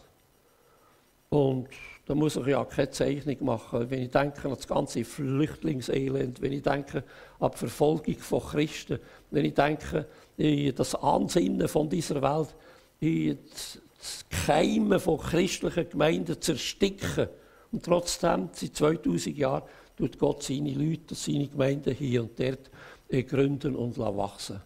Und 1.29 1.69
da 2.11 2.15
muss 2.15 2.35
ich 2.35 2.45
ja 2.47 2.65
keine 2.65 2.89
Zeichnung 2.89 3.37
machen. 3.39 3.89
Wenn 3.89 4.01
ich 4.01 4.11
denke 4.11 4.43
an 4.43 4.53
das 4.53 4.67
ganze 4.67 5.05
Flüchtlingselend, 5.05 6.41
wenn 6.41 6.51
ich 6.51 6.61
denke 6.61 7.05
an 7.39 7.51
die 7.53 7.57
Verfolgung 7.57 8.17
von 8.17 8.41
Christen, 8.41 8.99
wenn 9.29 9.45
ich 9.45 9.53
denke 9.53 10.05
an 10.37 10.75
das 10.75 10.93
Ansinnen 10.95 11.69
von 11.69 11.87
dieser 11.87 12.21
Welt, 12.21 12.53
das 12.99 14.25
Keimen 14.45 14.99
von 14.99 15.19
christlichen 15.19 15.89
Gemeinden 15.89 16.41
zu 16.41 16.51
ersticken. 16.51 17.29
Und 17.71 17.85
trotzdem, 17.85 18.49
seit 18.51 18.75
2000 18.75 19.37
Jahren, 19.37 19.63
tut 19.95 20.19
Gott 20.19 20.43
seine 20.43 20.73
Leute, 20.73 21.15
seine 21.15 21.47
Gemeinden 21.47 21.93
hier 21.93 22.23
und 22.23 22.37
dort 22.37 22.69
äh, 23.07 23.23
gründen 23.23 23.73
und 23.73 23.97
wachsen. 23.97 24.61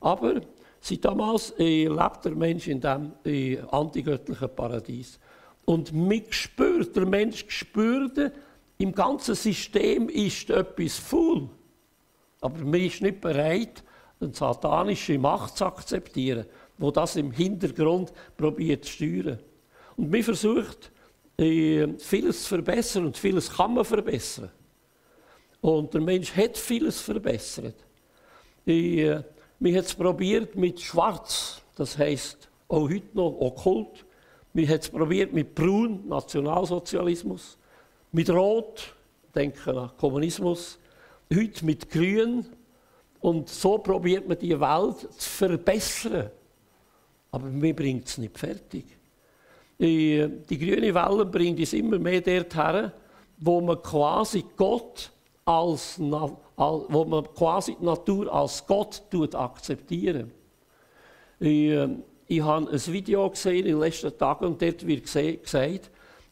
Aber 0.00 0.40
seit 0.80 1.04
damals 1.04 1.54
äh, 1.56 1.86
lebt 1.86 2.24
der 2.24 2.34
Mensch 2.34 2.66
in 2.66 2.80
diesem 2.80 3.12
äh, 3.24 3.60
antigöttlichen 3.70 4.48
Paradies. 4.56 5.20
Und 5.70 5.92
spürt, 6.30 6.96
der 6.96 7.06
Mensch 7.06 7.44
spürt, 7.48 8.32
im 8.78 8.92
ganzen 8.92 9.34
System 9.34 10.08
ist 10.08 10.50
etwas 10.50 10.98
faul. 10.98 11.48
Aber 12.40 12.58
man 12.64 12.80
ist 12.80 13.02
nicht 13.02 13.20
bereit, 13.20 13.84
eine 14.20 14.34
satanische 14.34 15.18
Macht 15.18 15.56
zu 15.56 15.66
akzeptieren 15.66 16.46
wo 16.80 16.90
das 16.90 17.16
im 17.16 17.30
Hintergrund 17.30 18.10
probiert 18.36 18.86
zu 18.86 18.92
steuern. 18.92 19.38
Und 19.96 20.10
man 20.10 20.22
versucht, 20.22 20.90
äh, 21.38 21.86
vieles 21.98 22.42
zu 22.42 22.48
verbessern 22.48 23.04
und 23.06 23.18
vieles 23.18 23.52
kann 23.52 23.74
man 23.74 23.84
verbessern. 23.84 24.50
Und 25.60 25.92
der 25.92 26.00
Mensch 26.00 26.34
hat 26.34 26.56
vieles 26.56 27.02
verbessert. 27.02 27.76
Äh, 28.66 29.20
man 29.58 29.76
hat 29.76 29.84
es 29.84 29.94
probiert 29.94 30.56
mit 30.56 30.80
Schwarz, 30.80 31.60
das 31.76 31.98
heißt 31.98 32.48
auch 32.68 32.88
heute 32.88 33.08
noch 33.12 33.36
okkult. 33.38 34.06
Man 34.52 34.68
hat 34.68 34.82
es 34.82 34.88
probiert 34.88 35.32
mit 35.32 35.54
Braun, 35.54 36.08
Nationalsozialismus, 36.08 37.56
mit 38.12 38.28
Rot, 38.30 38.94
denken 39.34 39.78
an 39.78 39.90
Kommunismus, 39.96 40.78
heute 41.32 41.64
mit 41.64 41.88
Grün. 41.88 42.46
Und 43.20 43.48
so 43.48 43.78
probiert 43.78 44.26
man 44.26 44.38
die 44.38 44.58
Welt 44.58 45.12
zu 45.12 45.30
verbessern. 45.30 46.30
Aber 47.30 47.46
mir 47.46 47.76
bringt 47.76 48.08
es 48.08 48.18
nicht 48.18 48.36
fertig. 48.38 48.84
Die, 49.78 50.28
die 50.48 50.58
grüne 50.58 50.94
Welle 50.94 51.24
bringt 51.24 51.60
es 51.60 51.72
immer 51.72 51.98
mehr 51.98 52.20
dorthin, 52.20 52.90
wo 53.38 53.60
man 53.60 53.80
quasi 53.82 54.44
Gott 54.56 55.10
als, 55.44 55.98
wo 55.98 57.04
man 57.04 57.24
quasi 57.34 57.76
die 57.80 57.84
Natur 57.84 58.32
als 58.32 58.66
Gott 58.66 59.02
akzeptieren. 59.34 60.32
Ich, 62.32 62.40
habe 62.42 62.70
ein 62.70 62.86
Video 62.86 63.28
gesehen 63.28 63.66
in 63.66 63.72
den 63.72 63.80
letzten 63.80 64.16
Tagen 64.16 64.44
und 64.44 64.62
dort 64.62 64.86
wird 64.86 65.02
gesagt, 65.02 65.52
ein 65.52 65.80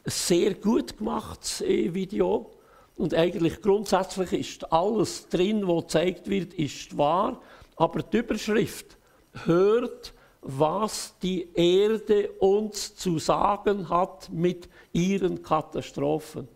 sehr 0.04 0.54
gut 0.54 0.96
gemachtes 0.96 1.60
äh, 1.62 1.92
Video. 1.92 2.52
Und 2.96 3.14
eigentlich 3.14 3.60
grundsätzlich 3.60 4.32
ist 4.32 4.72
alles 4.72 5.28
drin, 5.28 5.66
was 5.66 5.82
gezeigt 5.82 6.30
wird, 6.30 6.54
ist 6.54 6.96
wahr. 6.96 7.42
Aber 7.74 8.04
die 8.04 8.18
Überschrift 8.18 8.96
hört 9.44 10.14
was 10.40 11.14
die 11.20 11.48
Erde 11.52 12.30
uns 12.38 12.94
zu 12.94 13.18
sagen 13.18 13.88
hat 13.88 14.30
mit 14.30 14.68
ihren 14.92 15.42
Katastrophen. 15.42 16.46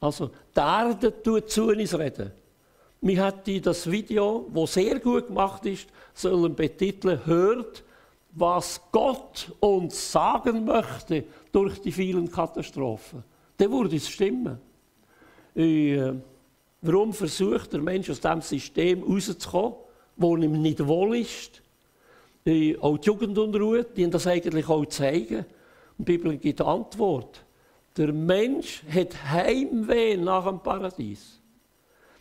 Also, 0.00 0.30
die 0.56 0.60
Erde 0.60 1.22
tut 1.22 1.50
zu 1.50 1.68
uns 1.68 1.96
reden. 1.98 2.32
Hat 3.18 3.46
die 3.46 3.60
das 3.60 3.90
Video, 3.90 4.46
wo 4.48 4.64
sehr 4.64 4.98
gut 4.98 5.26
gemacht 5.26 5.66
ist, 5.66 5.88
sollen 6.14 6.54
betiteln, 6.54 7.26
hört, 7.26 7.84
was 8.38 8.80
Gott 8.92 9.52
uns 9.60 10.12
sagen 10.12 10.64
möchte 10.64 11.24
durch 11.52 11.80
die 11.80 11.92
vielen 11.92 12.30
Katastrophen. 12.30 13.24
Dann 13.56 13.72
würde 13.72 13.96
es 13.96 14.08
stimmen. 14.08 14.58
Äh, 15.54 16.12
warum 16.80 17.12
versucht 17.12 17.72
der 17.72 17.80
Mensch 17.80 18.10
aus 18.10 18.20
diesem 18.20 18.40
System 18.40 19.02
rauszukommen, 19.02 19.74
wo 20.16 20.36
ihm 20.36 20.62
nicht 20.62 20.86
wohl 20.86 21.16
ist? 21.16 21.62
die, 22.48 22.78
auch 22.80 22.96
die 22.96 23.06
Jugendunruhe, 23.06 23.84
die 23.84 24.08
das 24.08 24.26
eigentlich 24.26 24.68
auch 24.68 24.86
zeigen. 24.86 25.44
Die 25.98 26.02
Bibel 26.02 26.36
gibt 26.38 26.60
Antwort. 26.60 27.44
Der 27.96 28.12
Mensch 28.12 28.82
hat 28.88 29.22
Heimweh 29.30 30.16
nach 30.16 30.46
dem 30.46 30.60
Paradies. 30.60 31.40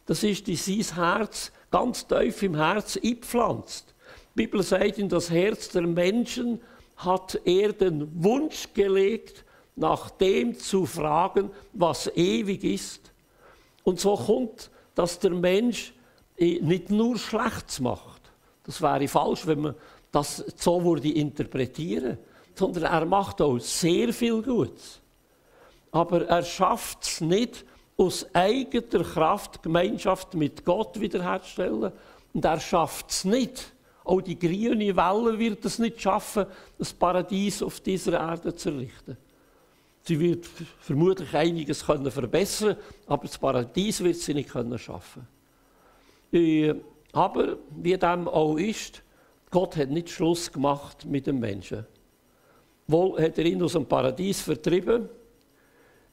Das 0.06 0.24
ist 0.24 0.48
in 0.48 0.56
sein 0.56 0.96
Herz 0.96 1.52
ganz 1.70 2.06
tief 2.06 2.44
im 2.44 2.56
Herz 2.56 2.98
eingepflanzt. 2.98 3.94
Bibel 4.38 4.64
sagt, 4.64 5.00
in 5.00 5.10
das 5.10 5.30
Herz 5.30 5.70
der 5.70 5.82
Menschen 5.82 6.62
hat 6.96 7.42
er 7.44 7.74
den 7.74 8.24
Wunsch 8.24 8.70
gelegt, 8.74 9.44
nach 9.76 10.10
dem 10.12 10.58
zu 10.58 10.86
fragen, 10.86 11.50
was 11.74 12.10
ewig 12.16 12.64
ist. 12.64 13.12
Und 13.84 14.00
so 14.00 14.16
kommt, 14.16 14.70
dass 14.96 15.20
der 15.20 15.32
Mensch 15.32 15.94
äh, 16.38 16.60
nicht 16.62 16.90
nur 16.90 17.18
Schlechtes 17.18 17.80
macht. 17.80 18.22
Das 18.64 18.82
wäre 18.82 19.08
falsch, 19.08 19.46
wenn 19.48 19.62
man 19.62 19.76
das 20.12 20.38
so 20.56 20.84
würde 20.84 21.12
interpretieren, 21.12 22.18
sondern 22.56 22.84
er 22.84 23.06
macht 23.06 23.42
auch 23.42 23.60
sehr 23.60 24.14
viel 24.14 24.42
Gutes. 24.42 25.02
Aber 25.92 26.26
er 26.28 26.44
schafft 26.44 27.04
es 27.04 27.22
nicht, 27.22 27.66
aus 27.98 28.28
eigener 28.34 29.04
Kraft 29.04 29.64
Gemeinschaft 29.64 30.36
mit 30.36 30.64
Gott 30.64 31.00
wiederherzustellen. 31.00 31.92
Und 32.34 32.46
er 32.46 32.60
schafft 32.60 33.10
es 33.10 33.26
nicht, 33.26 33.74
auch 34.08 34.22
die 34.22 34.40
grüne 34.40 34.96
Welle 34.96 35.38
wird 35.38 35.64
es 35.66 35.80
nicht 35.80 36.02
schaffen, 36.02 36.46
das 36.78 36.94
Paradies 36.94 37.62
auf 37.62 37.80
dieser 37.80 38.14
Erde 38.14 38.56
zu 38.56 38.70
errichten. 38.70 39.18
Sie 40.04 40.20
wird 40.20 40.46
vermutlich 40.80 41.34
einiges 41.34 41.86
können 41.86 42.10
verbessern, 42.10 42.78
aber 43.08 43.28
das 43.28 43.38
Paradies 43.38 44.02
wird 44.02 44.16
sie 44.16 44.34
nicht 44.34 44.50
können 44.50 44.80
schaffen. 44.80 45.28
Äh, 46.32 46.74
aber 47.12 47.58
wie 47.76 47.98
dem 47.98 48.28
auch 48.28 48.56
ist, 48.56 49.04
Gott 49.50 49.76
hat 49.76 49.90
nicht 49.90 50.10
Schluss 50.10 50.52
gemacht 50.52 51.06
mit 51.06 51.28
dem 51.28 51.40
Menschen. 51.40 51.86
Wohl 52.88 53.22
hat 53.22 53.38
er 53.38 53.46
ihn 53.46 53.62
aus 53.62 53.74
dem 53.74 53.86
Paradies 53.86 54.42
vertrieben, 54.42 55.10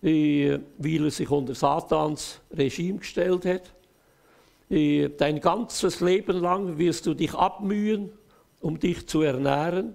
äh, 0.02 0.58
weil 0.78 1.04
er 1.04 1.10
sich 1.10 1.30
unter 1.30 1.54
Satans 1.54 2.40
Regime 2.52 2.98
gestellt 2.98 3.44
hat. 3.44 3.74
Äh, 4.70 5.10
dein 5.10 5.40
ganzes 5.40 6.00
Leben 6.00 6.38
lang 6.38 6.78
wirst 6.78 7.06
du 7.06 7.14
dich 7.14 7.34
abmühen, 7.34 8.10
um 8.60 8.78
dich 8.78 9.06
zu 9.06 9.22
ernähren. 9.22 9.94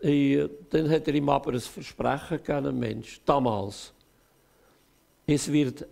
Äh, 0.00 0.48
dann 0.70 0.88
hat 0.88 1.08
er 1.08 1.14
ihm 1.14 1.28
aber 1.28 1.52
ein 1.52 1.60
Versprechen 1.60 2.42
gegeben, 2.42 2.78
Mensch, 2.78 3.20
damals. 3.24 3.92
Es 5.26 5.52
wird 5.52 5.86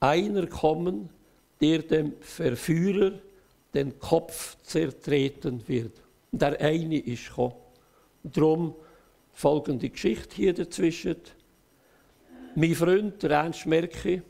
einer 0.00 0.46
kommen, 0.48 1.08
der 1.60 1.78
dem 1.82 2.14
Verführer 2.20 3.12
den 3.72 3.98
Kopf 3.98 4.56
zertreten 4.64 5.62
wird. 5.66 5.92
Der 6.32 6.60
eine 6.60 6.98
ist 6.98 7.28
gekommen. 7.28 7.54
Darum 8.24 8.74
folgende 9.32 9.88
Geschichte 9.88 10.36
hier 10.36 10.52
dazwischen. 10.52 11.16
Mein 12.54 12.74
Freund, 12.74 13.22
der 13.22 13.30
Ernst 13.30 13.64
Merki, 13.66 14.22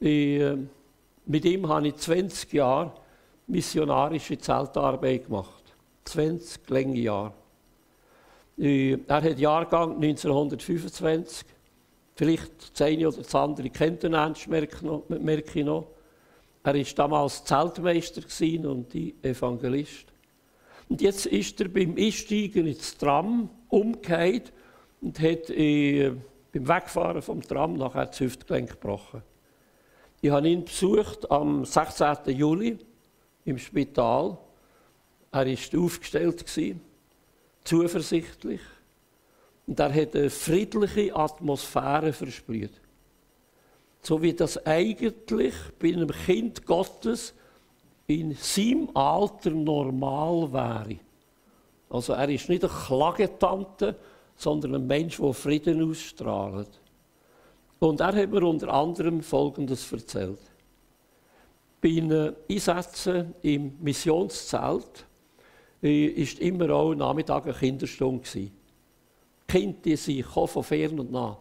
äh, 0.00 0.56
mit 1.28 1.44
ihm 1.44 1.68
habe 1.68 1.88
ich 1.88 1.96
20 1.96 2.52
Jahre 2.54 2.92
missionarische 3.46 4.38
Zeltarbeit 4.38 5.26
gemacht. 5.26 5.62
20 6.04 6.68
lange 6.70 6.98
Jahre. 6.98 7.34
Äh, 8.58 8.98
er 9.06 9.22
hat 9.22 9.38
Jahrgang 9.38 9.96
1925. 9.96 11.46
Vielleicht 12.14 12.72
das 12.72 12.82
eine 12.86 13.08
oder 13.08 13.18
das 13.18 13.34
andere 13.34 13.70
kennt 13.70 14.02
den 14.02 14.14
Ernst 14.14 14.48
Merki 14.48 15.64
noch. 15.64 15.86
Er 16.64 16.74
war 16.74 16.84
damals 16.96 17.44
Zeltmeister 17.44 18.22
und 18.68 18.94
Evangelist. 18.94 20.06
Und 20.88 21.00
jetzt 21.00 21.26
ist 21.26 21.60
er 21.60 21.68
beim 21.68 21.94
Einsteigen 21.96 22.66
ins 22.66 22.96
Tram 22.96 23.50
umgekehrt 23.68 24.52
und 25.00 25.20
hat 25.20 25.50
äh, 25.50 26.12
beim 26.52 26.68
Wegfahren 26.68 27.22
vom 27.22 27.42
Tram 27.42 27.74
nachher 27.74 28.06
das 28.06 28.18
Hüftgelenk 28.18 28.70
gebrochen. 28.70 29.22
Ich 30.20 30.30
habe 30.30 30.48
ihn 30.48 30.64
besucht 30.64 31.30
am 31.30 31.64
16. 31.64 32.36
Juli 32.36 32.78
im 33.44 33.58
Spital. 33.58 34.36
Er 35.30 35.46
war 35.46 35.80
aufgestellt, 35.84 36.44
zuversichtlich. 37.62 38.60
Und 39.66 39.78
er 39.78 39.94
hat 39.94 40.16
eine 40.16 40.30
friedliche 40.30 41.14
Atmosphäre 41.14 42.12
versprüht. 42.12 42.72
So 44.02 44.20
wie 44.20 44.32
das 44.32 44.64
eigentlich 44.66 45.54
bei 45.78 45.92
einem 45.92 46.08
Kind 46.08 46.66
Gottes 46.66 47.34
in 48.06 48.34
seinem 48.34 48.90
Alter 48.94 49.50
normal 49.50 50.52
wäre. 50.52 50.98
Also 51.90 52.14
er 52.14 52.28
ist 52.28 52.48
nicht 52.48 52.64
eine 52.64 52.72
Klagetante, 52.72 53.96
sondern 54.36 54.74
ein 54.74 54.86
Mensch, 54.86 55.18
der 55.18 55.32
Frieden 55.32 55.88
ausstrahlt. 55.88 56.80
Und 57.80 58.00
er 58.00 58.14
hat 58.14 58.30
mir 58.30 58.42
unter 58.42 58.72
anderem 58.72 59.22
Folgendes 59.22 59.90
erzählt. 59.92 60.40
Bei 61.80 61.90
den 61.90 62.34
Einsätzen 62.50 63.34
im 63.42 63.76
Missionszelt 63.80 65.06
war 65.80 65.90
äh, 65.90 66.24
immer 66.40 66.70
auch 66.70 66.94
Nachmittag 66.94 67.44
eine 67.44 67.54
Kinderstunde. 67.54 68.28
Die 68.34 68.50
Kinder 69.46 69.78
die 69.84 69.96
sind 69.96 70.24
von 70.24 70.64
fern 70.64 70.98
und 70.98 71.12
nah. 71.12 71.38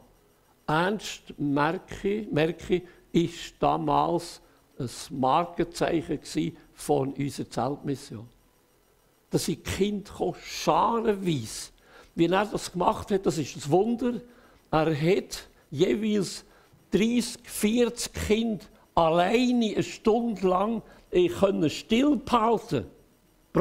Ernst 0.67 1.33
Merki, 1.37 2.27
Merki 2.31 2.83
ist 3.11 3.55
damals 3.59 4.41
ein 4.77 4.89
Markenzeichen 5.11 6.19
von 6.73 7.13
unserer 7.13 7.49
Zeltmission. 7.49 8.27
Da 9.29 9.37
sind 9.37 9.63
Kinder 9.63 10.33
scharenweise. 10.43 11.71
Wie 12.15 12.25
er 12.25 12.45
das 12.45 12.71
gemacht 12.71 13.11
hat, 13.11 13.25
das 13.25 13.37
ist 13.37 13.55
ein 13.55 13.71
Wunder. 13.71 14.21
Er 14.71 14.95
hat 14.95 15.47
jeweils 15.71 16.45
30, 16.91 17.41
40 17.43 18.13
Kinder 18.13 18.65
alleine 18.95 19.73
eine 19.73 19.83
Stunde 19.83 20.47
lang 20.47 20.81
äh, 21.11 21.27
können 21.27 21.69
still 21.69 22.15
behalten. 22.17 22.85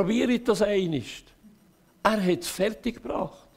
Ich 0.09 0.45
das 0.45 0.63
einst. 0.63 1.25
Er 2.03 2.23
hat 2.23 2.41
es 2.41 2.49
fertig 2.49 3.03
gebracht. 3.03 3.49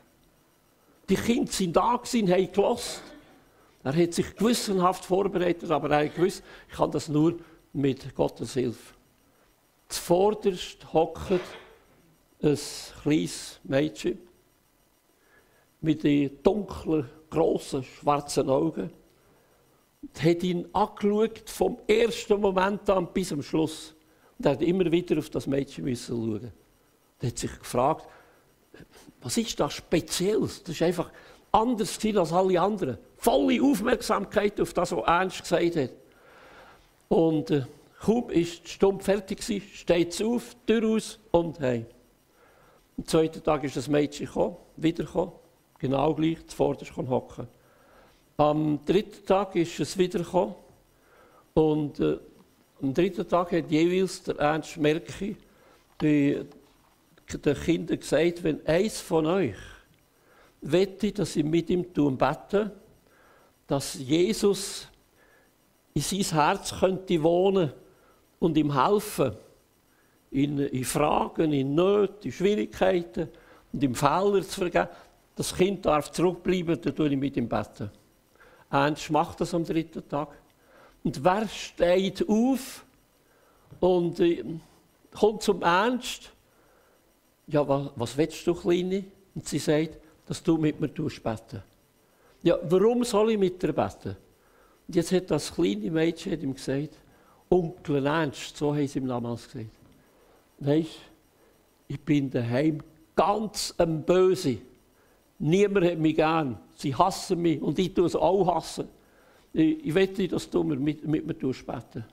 Die 1.09 1.15
Kinder 1.15 1.51
sind 1.51 1.75
da 1.75 1.97
gewesen, 1.97 2.31
haben 2.31 2.51
gelassen. 2.51 3.01
Er 3.83 3.95
hat 3.95 4.13
sich 4.13 4.35
gewissenhaft 4.35 5.05
vorbereitet, 5.05 5.71
aber 5.71 5.89
er 5.89 6.05
hat 6.05 6.15
gewusst, 6.15 6.43
ich 6.69 6.75
kann 6.75 6.91
das 6.91 7.09
nur 7.09 7.39
mit 7.73 8.13
Gottes 8.15 8.53
Hilfe. 8.53 8.93
Zuvorderst 9.88 10.93
hockt 10.93 11.31
ein 12.41 12.57
kleines 13.01 13.59
Mädchen 13.63 14.19
mit 15.81 16.03
den 16.03 16.41
dunklen, 16.43 17.09
grossen, 17.29 17.83
schwarzen 17.83 18.49
Augen 18.49 18.91
und 20.01 20.23
hat 20.23 20.43
ihn 20.43 20.67
angeschaut, 20.73 21.49
vom 21.49 21.77
ersten 21.87 22.39
Moment 22.39 22.89
an 22.89 23.07
bis 23.13 23.29
zum 23.29 23.41
Schluss. 23.41 23.93
Und 24.37 24.45
er 24.45 24.53
hat 24.53 24.61
immer 24.61 24.89
wieder 24.91 25.17
auf 25.17 25.29
das 25.29 25.47
Mädchen 25.47 25.95
schauen. 25.95 26.51
Er 27.19 27.27
hat 27.27 27.37
sich 27.37 27.59
gefragt, 27.59 28.07
was 29.21 29.37
ist 29.37 29.59
das 29.59 29.73
Spezielles? 29.73 30.63
Das 30.63 30.75
ist 30.75 30.81
einfach 30.81 31.11
anders 31.51 31.99
als 32.03 32.31
alle 32.31 32.61
anderen. 32.61 32.97
Volle 33.17 33.61
Aufmerksamkeit 33.61 34.59
auf 34.61 34.73
das, 34.73 34.93
was 34.93 35.05
Ernst 35.05 35.41
gesagt 35.41 35.75
hat. 35.75 35.91
Und 37.09 37.51
äh, 37.51 37.63
kaum 37.99 38.29
ist 38.29 38.63
die 38.65 38.69
Stunde 38.69 39.03
fertig 39.03 39.43
steht 39.73 40.13
es 40.13 40.21
auf, 40.21 40.55
Tür 40.65 40.87
aus 40.87 41.19
und 41.31 41.59
heim. 41.59 41.85
Am 42.97 43.05
zweiten 43.05 43.43
Tag 43.43 43.63
ist 43.63 43.75
das 43.75 43.87
Mädchen 43.87 44.27
gekommen, 44.27 44.55
wiedergekommen, 44.77 45.33
genau 45.79 46.13
gleich, 46.13 46.45
zuvorderst 46.47 46.95
hocken. 46.95 47.47
Am 48.37 48.79
dritten 48.85 49.25
Tag 49.25 49.55
ist 49.55 49.79
es 49.79 49.97
wiedergekommen 49.97 50.55
und 51.53 51.99
äh, 51.99 52.17
am 52.81 52.93
dritten 52.93 53.27
Tag 53.27 53.51
hat 53.51 53.71
jeweils 53.71 54.23
der 54.23 54.37
Ernst 54.37 54.77
Merki 54.77 55.35
den 56.01 56.47
Kindern 57.27 57.99
gesagt, 57.99 58.43
wenn 58.43 58.65
eins 58.65 59.01
von 59.01 59.25
euch 59.25 59.57
wette, 60.61 61.11
dass 61.11 61.35
ich 61.35 61.43
mit 61.43 61.69
ihm 61.69 61.93
tun 61.93 62.17
bete, 62.17 62.71
dass 63.67 63.95
Jesus 63.95 64.87
in 65.93 66.01
sein 66.01 66.39
Herz 66.39 66.73
könnte 66.79 67.21
wohnen 67.21 67.73
und 68.39 68.57
ihm 68.57 68.73
helfen, 68.73 69.35
in, 70.31 70.59
in 70.59 70.85
Fragen, 70.85 71.51
in 71.53 71.75
Nöten, 71.75 72.23
in 72.23 72.31
Schwierigkeiten 72.31 73.29
und 73.73 73.83
ihm 73.83 73.95
Fehler 73.95 74.41
zu 74.41 74.61
vergeben. 74.61 74.89
Das 75.39 75.56
Kind 75.56 75.86
darf 75.86 76.12
zurückbleiben, 76.12 76.82
dann 76.82 76.93
tue 76.93 77.08
ich 77.08 77.15
mit 77.15 77.38
ihm 77.38 77.47
beten. 77.47 77.89
Ernst 78.69 79.10
macht 79.10 79.39
das 79.39 79.54
am 79.54 79.63
dritten 79.63 80.06
Tag. 80.10 80.38
Und 81.02 81.23
wer 81.23 81.47
steht 81.47 82.28
auf 82.28 82.84
und 83.80 84.19
äh, 84.19 84.43
kommt 85.17 85.41
zum 85.41 85.62
Ernst? 85.62 86.34
Ja, 87.47 87.65
was, 87.65 87.89
was 87.95 88.17
willst 88.17 88.45
du, 88.45 88.54
Kleine? 88.54 89.06
Und 89.34 89.47
sie 89.47 89.60
sagt, 89.60 89.97
dass 90.25 90.43
du 90.43 90.58
mit 90.58 90.82
mir 90.82 90.89
beten 90.89 91.63
Ja, 92.43 92.58
warum 92.63 93.06
soll 93.06 93.32
ich 93.32 93.38
mit 93.38 93.63
dir 93.63 93.71
beten? 93.71 94.17
Und 94.89 94.95
jetzt 94.97 95.13
hat 95.13 95.32
das 95.32 95.56
kleine 95.56 95.89
Mädchen 95.89 96.41
ihm 96.41 96.54
gesagt, 96.54 96.97
Onkel 97.49 98.06
Ernst, 98.06 98.58
so 98.58 98.75
haben 98.75 98.86
sie 98.86 98.99
ihm 98.99 99.08
damals 99.08 99.45
gesagt. 99.45 99.69
Weisst, 100.58 100.99
ich 101.88 102.02
bin 102.02 102.30
daheim 102.30 102.84
ganz 103.15 103.73
ein 103.78 104.04
Böse. 104.04 104.58
Niemand 105.39 105.86
hat 105.86 105.97
mich 105.97 106.15
gern. 106.15 106.60
Sie 106.75 106.93
hassen 106.93 107.41
mich 107.41 107.62
und 107.62 107.80
ich 107.80 107.93
tue 107.93 108.06
es 108.06 108.15
auch 108.15 108.54
hassen. 108.54 108.89
Ich, 109.54 109.86
ich 109.86 109.95
wette, 109.95 110.28
dass 110.28 110.49
du 110.49 110.63
mit, 110.63 111.08
mit 111.08 111.08
mir 111.08 111.21
beten 111.21 112.06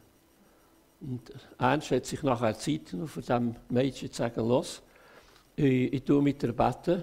Und 1.01 1.33
Ernst 1.59 1.91
hat 1.91 2.07
sich 2.07 2.23
nachher 2.23 2.57
Zeit 2.57 2.91
genommen, 2.91 3.09
von 3.09 3.23
diesem 3.23 3.57
Mädchen 3.69 4.11
zu 4.11 4.17
sagen, 4.17 4.49
los, 4.49 4.81
ich, 5.57 5.93
ich 5.93 6.03
tue 6.03 6.23
mit 6.23 6.41
dir 6.41 6.53
beten 6.53 7.03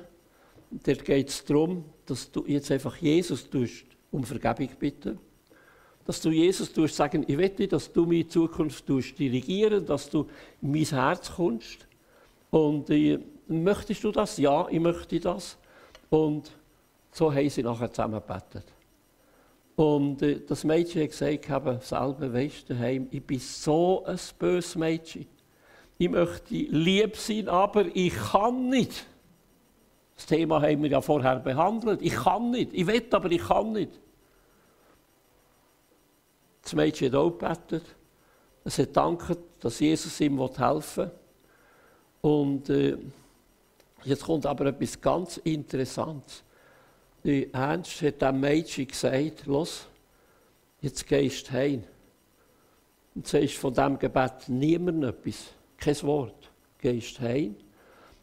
Dort 0.84 1.06
geht 1.06 1.30
es 1.30 1.46
darum, 1.46 1.86
dass 2.06 2.32
du 2.32 2.46
jetzt 2.48 2.72
einfach 2.72 2.98
Jesus 2.98 3.48
tust, 3.48 3.86
um 4.12 4.24
Vergebung 4.24 4.70
bitten. 4.80 5.20
Dass 6.06 6.20
du 6.20 6.32
Jesus 6.32 6.74
tust, 6.74 6.96
sagen, 6.96 7.24
ich 7.28 7.38
wette, 7.38 7.68
dass 7.68 7.92
du 7.92 8.06
meine 8.06 8.28
Zukunft 8.28 8.86
tust 8.88 9.18
dirigieren, 9.20 9.86
dass 9.86 10.10
du 10.10 10.28
in 10.62 10.72
mein 10.72 10.86
Herz 10.86 11.32
kommst. 11.32 11.88
Und 12.50 12.90
äh, 12.90 13.20
möchtest 13.48 14.04
du 14.04 14.12
das? 14.12 14.38
Ja, 14.38 14.68
ich 14.70 14.80
möchte 14.80 15.20
das. 15.20 15.58
Und 16.14 16.52
so 17.12 17.34
haben 17.34 17.50
sie 17.50 17.64
nachher 17.64 17.92
zusammen 17.92 18.22
gebetet. 18.22 18.72
Und 19.76 20.22
äh, 20.22 20.42
das 20.42 20.64
Mädchen 20.64 21.02
hat 21.02 21.10
gesagt, 21.10 21.50
habe 21.50 21.80
selber, 21.82 22.32
weißt 22.32 22.70
daheim, 22.70 23.08
ich 23.10 23.24
bin 23.24 23.40
so 23.40 24.06
ein 24.06 24.20
böses 24.38 24.76
Mädchen. 24.76 25.26
Ich 25.98 26.08
möchte 26.08 26.54
lieb 26.54 27.18
sein, 27.18 27.50
aber 27.50 27.86
ich 27.96 28.14
kann 28.14 28.70
nicht. 28.70 29.08
Das 30.16 30.28
Thema 30.28 30.62
haben 30.62 30.84
wir 30.84 30.92
ja 30.92 31.02
vorher 31.02 31.40
behandelt. 31.40 32.00
Ich 32.04 32.14
kann 32.14 32.52
nicht. 32.52 32.76
Ich 32.76 32.86
will, 32.86 33.08
aber 33.10 33.32
ich 33.32 33.42
kann 33.42 33.72
nicht. 33.72 34.00
Das 36.62 36.76
Mädchen 36.76 37.08
hat 37.08 37.16
auch 37.16 37.32
gebetet. 37.32 37.86
Es 38.64 38.78
hat 38.78 38.96
dankt, 38.96 39.36
dass 39.62 39.80
Jesus 39.80 40.22
ihm 40.22 40.40
helfen 40.40 41.06
will. 41.06 41.12
Und 42.22 42.70
äh, 42.70 42.98
jetzt 44.06 44.24
kommt 44.24 44.46
aber 44.46 44.68
etwas 44.68 45.00
ganz 45.00 45.38
Interessantes. 45.38 46.44
Die 47.24 47.54
Ernst 47.54 48.02
hat 48.02 48.22
dem 48.22 48.40
Mädchen 48.40 48.88
gesagt, 48.88 49.46
los, 49.46 49.88
jetzt 50.82 51.08
gehst 51.08 51.48
du 51.48 51.54
heim. 51.54 51.84
Und 53.16 53.28
sagst 53.28 53.56
von 53.56 53.74
diesem 53.74 54.00
Gebet 54.00 54.50
niemand 54.50 55.04
etwas, 55.04 55.54
kein 55.78 56.02
Wort. 56.04 56.52
Gehst 56.80 57.20
heim. 57.22 57.56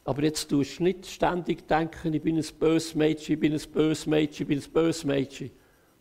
Aber 0.04 0.22
jetzt 0.22 0.48
tust 0.48 0.78
du 0.78 0.84
nicht 0.84 1.06
ständig 1.06 1.66
denken, 1.68 2.12
ich 2.12 2.22
bin 2.22 2.36
ein 2.36 2.46
böses 2.58 2.94
Mädchen, 2.94 3.34
ich 3.34 3.40
bin 3.40 3.52
ein 3.52 3.60
böses 3.72 4.06
Mädchen, 4.06 4.42
ich 4.42 4.48
bin 4.48 4.58
ein 4.58 4.72
böses 4.72 5.04
Mädchen. 5.04 5.50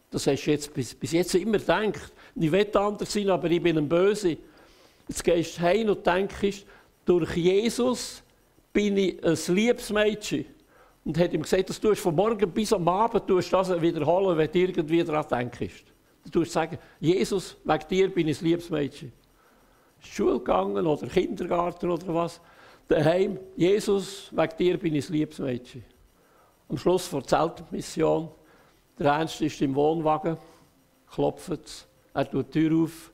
Das 0.10 0.26
hast 0.26 0.46
du 0.46 0.52
jetzt 0.52 0.74
bis, 0.74 0.96
bis 0.96 1.12
jetzt 1.12 1.36
immer 1.36 1.60
gedacht. 1.60 2.12
Ich 2.36 2.52
will 2.52 2.68
anders 2.76 3.13
sein, 3.13 3.30
aber 3.30 3.50
ich 3.52 3.62
bin 3.62 3.78
ein 3.78 3.88
Böse. 3.88 4.38
Jetzt 5.08 5.24
gehst 5.24 5.58
du 5.58 5.62
heim 5.62 5.89
und 5.89 6.06
denkst, 6.06 6.65
durch 7.06 7.36
Jesus 7.36 8.24
bin 8.73 8.97
ich 8.97 9.23
ein 9.23 9.55
liebes 9.55 9.91
Mädchen. 9.91 10.45
Und 11.05 11.17
hat 11.17 11.34
ihm 11.34 11.41
gesagt, 11.41 11.69
dass 11.69 11.79
du 11.79 11.95
von 11.95 12.15
morgen 12.15 12.51
bis 12.51 12.73
am 12.73 12.88
Abend 12.88 13.25
tust 13.25 13.51
das 13.53 13.82
wiederholen, 13.82 14.38
wenn 14.38 14.51
du 14.51 14.60
irgendwie 14.60 15.03
daran 15.03 15.49
denkst. 15.51 15.86
Du 16.23 16.29
tust 16.29 16.51
sagen, 16.51 16.77
Jesus, 16.99 17.58
wegen 17.63 17.88
dir 17.89 18.13
bin 18.13 18.27
ich 18.27 18.41
ein 18.41 18.45
liebes 18.45 18.69
Mädchen. 18.69 19.12
Schule 19.99 20.38
gegangen 20.38 20.86
oder 20.86 21.08
Kindergarten 21.08 21.89
oder 21.89 22.13
was. 22.13 22.39
Daheim, 22.88 23.39
Jesus, 23.55 24.29
wegen 24.32 24.58
dir 24.58 24.77
bin 24.77 24.95
ich 24.95 25.10
ein 25.10 25.13
liebes 25.13 25.39
Mädchen. 25.39 25.84
Am 26.67 26.77
Schluss 26.77 27.10
der 27.10 27.23
Zeltmission, 27.23 28.29
der 28.97 29.13
Ernst 29.13 29.41
ist 29.41 29.62
im 29.62 29.73
Wohnwagen, 29.75 30.38
klopft 31.10 31.65
es, 31.65 31.88
er 32.13 32.29
tut 32.29 32.53
die 32.53 32.67
Tür 32.67 32.84
auf, 32.84 33.12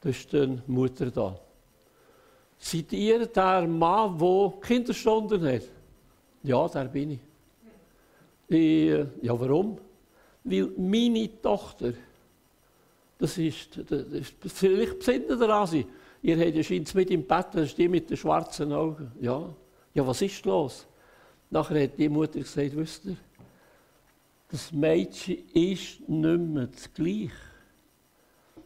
da 0.00 0.10
ist 0.10 0.32
die 0.32 0.58
Mutter 0.66 1.10
da. 1.10 1.38
Seid 2.64 2.92
ihr 2.92 3.26
der 3.26 3.66
Mann, 3.66 4.16
der 4.16 4.52
Kinderstunden 4.60 5.44
hat? 5.44 5.62
Ja, 6.44 6.68
der 6.68 6.84
bin 6.84 7.10
ich. 7.10 7.20
ich 8.48 9.06
ja, 9.20 9.38
warum? 9.38 9.78
Weil 10.44 10.70
meine 10.76 11.28
Tochter, 11.42 11.92
das 13.18 13.36
ist, 13.36 13.80
das 13.88 14.02
ist 14.12 14.34
vielleicht 14.46 15.00
besinnt 15.00 15.28
daran 15.28 15.66
sein, 15.66 15.86
ihr 16.22 16.38
habt 16.38 16.54
ja 16.54 16.62
scheint 16.62 16.94
mit 16.94 17.10
im 17.10 17.26
Bett, 17.26 17.48
das 17.52 17.64
ist 17.64 17.78
die 17.78 17.88
mit 17.88 18.08
den 18.08 18.16
schwarzen 18.16 18.72
Augen. 18.72 19.10
Ja, 19.20 19.44
ja, 19.92 20.06
was 20.06 20.22
ist 20.22 20.44
los? 20.44 20.86
Nachher 21.50 21.82
hat 21.82 21.98
die 21.98 22.08
Mutter 22.08 22.38
gesagt, 22.38 22.76
wisst 22.76 23.06
ihr, 23.06 23.16
das 24.48 24.70
Mädchen 24.70 25.38
ist 25.52 26.08
nicht 26.08 26.40
mehr 26.40 26.68
das 26.68 26.94
Gleiche. 26.94 27.32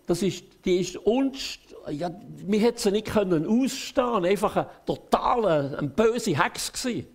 Das 0.05 0.23
ist, 0.23 0.45
die 0.67 0.81
ist 0.81 0.97
unst 0.99 1.61
ja, 1.91 2.11
wir 2.37 2.61
hätten 2.61 2.79
sie 2.79 2.91
nicht 2.91 3.07
können 3.07 3.47
ausstehen 3.47 4.25
einfach 4.25 4.57
ein 4.57 4.67
totaler, 4.85 5.79
ein 5.79 5.91
böse 5.91 6.43
Hex 6.43 6.73
gewesen. 6.73 7.07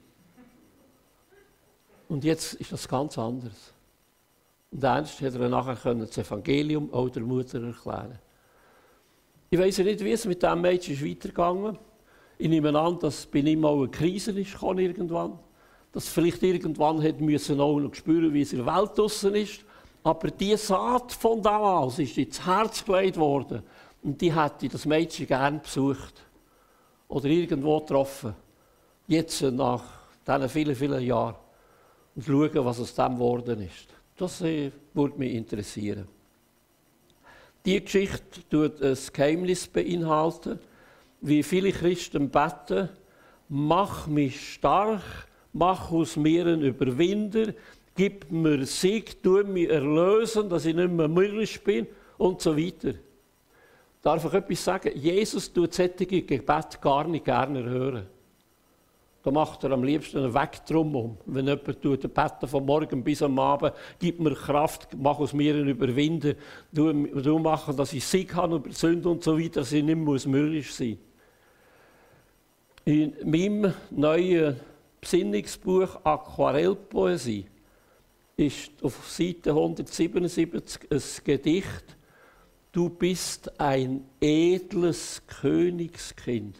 Und 2.10 2.24
jetzt 2.24 2.56
ist 2.56 2.72
das 2.72 2.88
ganz 2.88 3.18
anders. 3.18 3.74
Und 4.72 4.84
ernst 4.84 5.22
hat 5.22 5.36
er 5.36 5.50
nachher 5.50 5.76
können 5.76 6.02
das 6.02 6.18
Evangelium 6.18 6.94
auch 6.94 7.10
der 7.10 7.24
Mutter 7.24 7.62
erklären. 7.62 8.20
Ich 9.50 9.60
weiß 9.60 9.78
ja 9.78 9.84
nicht, 9.84 10.04
wie 10.04 10.12
es 10.12 10.26
mit 10.26 10.42
diesem 10.42 10.62
Mädchen 10.62 10.94
ist 10.94 11.06
weitergegangen 11.06 11.78
Ich 12.38 12.48
nehme 12.48 12.78
an, 12.78 13.00
dass 13.00 13.26
bei 13.26 13.40
ihm 13.40 13.66
auch 13.66 13.80
eine 13.80 13.90
Krise 13.90 14.32
ist, 14.40 14.62
irgendwann. 14.62 15.40
Dass 15.92 16.08
vielleicht 16.08 16.42
irgendwann 16.42 17.04
hat 17.04 17.20
müssen 17.20 17.60
auch 17.60 17.78
noch 17.78 17.94
spüren, 17.94 18.34
wie 18.34 18.42
es 18.42 18.54
in 18.54 18.64
der 18.64 18.76
Welt 18.76 18.98
draußen 18.98 19.36
ist. 19.36 19.66
Aber 20.04 20.32
die 20.32 20.56
Saat 20.56 21.12
von 21.12 21.42
damals 21.42 22.00
ist 22.00 22.18
ins 22.18 22.46
Herz 22.46 22.84
gelegt 22.84 23.18
worden. 23.18 23.62
Und 24.04 24.20
die 24.20 24.34
hätte 24.34 24.68
das 24.68 24.86
Mädchen 24.86 25.28
gern 25.28 25.62
besucht. 25.62 26.24
Oder 27.08 27.28
irgendwo 27.28 27.80
getroffen. 27.80 28.36
Jetzt 29.08 29.42
nach 29.42 29.84
diesen 30.26 30.50
vielen, 30.50 30.76
vielen 30.76 31.02
Jahren. 31.04 31.36
Und 32.16 32.26
schauen, 32.26 32.66
was 32.66 32.80
aus 32.80 32.96
dem 32.96 33.16
geworden 33.16 33.62
ist. 33.62 33.88
Das 34.18 34.42
äh, 34.42 34.72
würde 34.94 35.18
mich 35.18 35.34
interessieren. 35.34 36.08
Die 37.66 37.84
Geschichte 37.84 38.42
tut 38.50 38.82
ein 38.82 38.98
Geheimnis 39.14 39.68
beinhalten, 39.68 40.60
wie 41.22 41.44
viele 41.44 41.72
Christen 41.72 42.30
beten, 42.30 42.90
mach 43.50 44.08
mich 44.08 44.54
stark, 44.54 45.04
mach 45.54 45.92
aus 45.92 46.16
mir 46.16 46.48
einen 46.48 46.64
Überwinder, 46.64 47.54
gib 47.96 48.32
mir 48.32 48.66
Sieg, 48.66 49.22
tu 49.22 49.44
mich 49.44 49.70
erlösen, 49.70 50.50
dass 50.50 50.66
ich 50.66 50.76
nicht 50.76 50.92
mehr 50.92 51.08
mürrisch 51.08 51.62
bin 51.62 51.86
und 52.18 52.42
so 52.42 52.58
weiter. 52.58 52.94
Darf 54.02 54.26
ich 54.26 54.34
etwas 54.34 54.64
sagen? 54.64 54.92
Jesus 54.96 55.52
tut 55.54 55.74
solche 55.74 56.06
Gebete 56.06 56.78
gar 56.82 57.08
nicht 57.08 57.26
gerne 57.26 57.64
hören. 57.64 58.08
Da 59.24 59.30
macht 59.30 59.64
er 59.64 59.72
am 59.72 59.84
liebsten 59.84 60.18
einen 60.18 60.34
Weg 60.34 60.66
drum 60.66 60.96
um. 60.96 61.18
Wenn 61.28 61.46
jemand 61.46 61.82
tut, 61.82 62.02
beten 62.02 62.48
von 62.48 62.66
morgen 62.66 63.04
bis 63.04 63.22
am 63.22 63.38
Abend, 63.38 63.74
gib 64.00 64.20
mir 64.20 64.34
Kraft, 64.34 64.98
mach 64.98 65.20
aus 65.20 65.34
mir 65.34 65.54
einen 65.54 65.68
Überwinder, 65.68 66.34
du, 66.72 66.92
du 66.92 67.38
machen, 67.38 67.78
dass 67.78 67.94
ich 67.94 68.04
Sieg 68.04 68.34
habe 68.34 68.56
über 68.56 68.72
Sünde 68.72 69.10
und 69.10 69.24
so 69.24 69.38
weiter, 69.38 69.60
dass 69.60 69.72
ich 69.72 69.84
nicht 69.84 69.96
mehr 69.96 70.20
mürrisch 70.26 70.74
sein 70.74 70.98
In 72.84 73.14
meinem 73.24 73.74
neuen 73.92 74.60
Besinnungsbuch 75.00 76.04
Aquarellpoesie 76.04 77.46
ist 78.38 78.72
auf 78.82 79.08
Seite 79.08 79.52
177 79.52 80.90
ein 80.90 81.02
Gedicht, 81.24 81.98
du 82.72 82.90
bist 82.90 83.60
ein 83.60 84.06
edles 84.20 85.22
Königskind. 85.28 86.56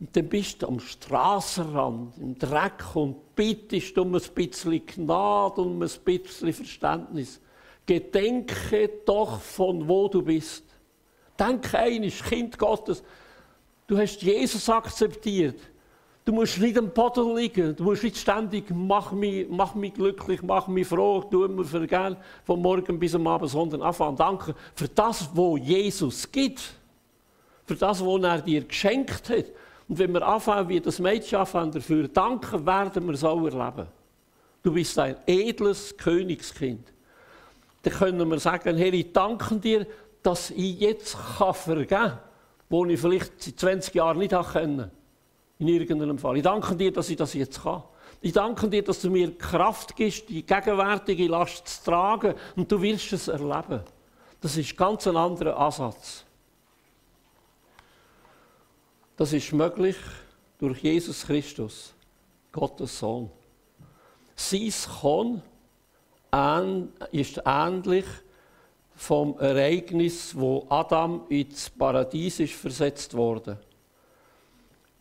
Und 0.00 0.16
dann 0.16 0.28
bist 0.28 0.62
du 0.62 0.68
am 0.68 0.80
Straßenrand, 0.80 2.18
im 2.18 2.38
Dreck 2.38 2.94
und 2.94 3.34
bittest 3.36 3.96
um 3.98 4.14
ein 4.14 4.22
bisschen 4.34 4.84
Gnade 4.84 5.60
und 5.60 5.68
um 5.68 5.82
ein 5.82 5.90
bisschen 6.04 6.52
Verständnis. 6.52 7.40
Gedenke 7.86 8.90
doch, 9.04 9.40
von 9.40 9.86
wo 9.88 10.08
du 10.08 10.22
bist. 10.22 10.64
Denke 11.38 11.78
ein, 11.78 12.02
Kind 12.02 12.58
Gottes. 12.58 13.02
Du 13.86 13.98
hast 13.98 14.22
Jesus 14.22 14.68
akzeptiert. 14.68 15.58
Du 16.24 16.32
musst 16.32 16.58
nicht 16.58 16.78
am 16.78 16.90
Boden 16.90 17.34
liegen. 17.34 17.74
Du 17.74 17.82
musst 17.82 18.04
nicht 18.04 18.16
ständig, 18.16 18.70
mach 18.70 19.10
mich, 19.10 19.46
mach 19.50 19.74
mich 19.74 19.94
glücklich, 19.94 20.40
mach 20.42 20.68
mich 20.68 20.86
froh, 20.86 21.22
tu 21.22 21.48
mir 21.48 21.64
vergehen, 21.64 22.16
von 22.44 22.62
morgen 22.62 22.98
bis 22.98 23.14
am 23.16 23.26
Abend, 23.26 23.50
sondern 23.50 23.82
anfangen 23.82 24.16
danken 24.16 24.54
für 24.74 24.88
das, 24.88 25.28
was 25.34 25.60
Jesus 25.60 26.30
gibt. 26.30 26.74
Für 27.64 27.74
das, 27.74 28.04
was 28.04 28.22
er 28.22 28.40
dir 28.40 28.62
geschenkt 28.62 29.28
hat. 29.30 29.46
Und 29.88 29.98
wenn 29.98 30.12
wir 30.12 30.26
anfangen, 30.26 30.68
wie 30.68 30.80
das 30.80 31.00
Mädchen 31.00 31.40
anfangen, 31.40 31.72
dafür 31.72 32.06
danken, 32.06 32.64
werden 32.64 33.06
wir 33.06 33.14
es 33.14 33.24
auch 33.24 33.44
erleben. 33.44 33.88
Du 34.62 34.72
bist 34.72 34.96
ein 35.00 35.16
edles 35.26 35.96
Königskind. 35.96 36.86
Dann 37.82 37.92
können 37.94 38.30
wir 38.30 38.38
sagen, 38.38 38.76
Herr, 38.76 38.92
ich 38.92 39.12
danke 39.12 39.56
dir, 39.56 39.86
dass 40.22 40.50
ich 40.50 40.78
jetzt 40.78 41.16
vergeben 41.16 41.88
kann, 41.88 42.18
wo 42.68 42.84
ich 42.86 43.00
vielleicht 43.00 43.42
seit 43.42 43.58
20 43.58 43.94
Jahren 43.94 44.18
nicht 44.18 44.32
konnte 44.32 44.90
in 45.62 45.68
irgendeinem 45.68 46.18
Fall. 46.18 46.36
Ich 46.36 46.42
danke 46.42 46.74
dir, 46.74 46.92
dass 46.92 47.08
ich 47.08 47.16
das 47.16 47.34
jetzt 47.34 47.62
kann. 47.62 47.84
Ich 48.20 48.32
danke 48.32 48.68
dir, 48.68 48.82
dass 48.82 49.00
du 49.00 49.10
mir 49.10 49.36
Kraft 49.38 49.94
gibst, 49.94 50.28
die 50.28 50.44
gegenwärtige 50.44 51.28
Last 51.28 51.68
zu 51.68 51.84
tragen 51.90 52.34
und 52.56 52.70
du 52.70 52.82
wirst 52.82 53.12
es 53.12 53.28
erleben. 53.28 53.80
Das 54.40 54.56
ist 54.56 54.76
ganz 54.76 55.06
ein 55.06 55.16
anderer 55.16 55.56
Ansatz. 55.56 56.24
Das 59.16 59.32
ist 59.32 59.52
möglich 59.52 59.96
durch 60.58 60.82
Jesus 60.82 61.24
Christus, 61.26 61.94
Gottes 62.50 62.98
Sohn. 62.98 63.30
Sein 64.34 64.72
Kommen 65.00 65.42
ist 67.12 67.40
ähnlich 67.44 68.06
vom 68.96 69.38
Ereignis, 69.38 70.34
wo 70.36 70.66
Adam 70.68 71.22
ins 71.28 71.70
Paradies 71.70 72.40
ist 72.40 72.54
versetzt 72.54 73.14
wurde. 73.14 73.60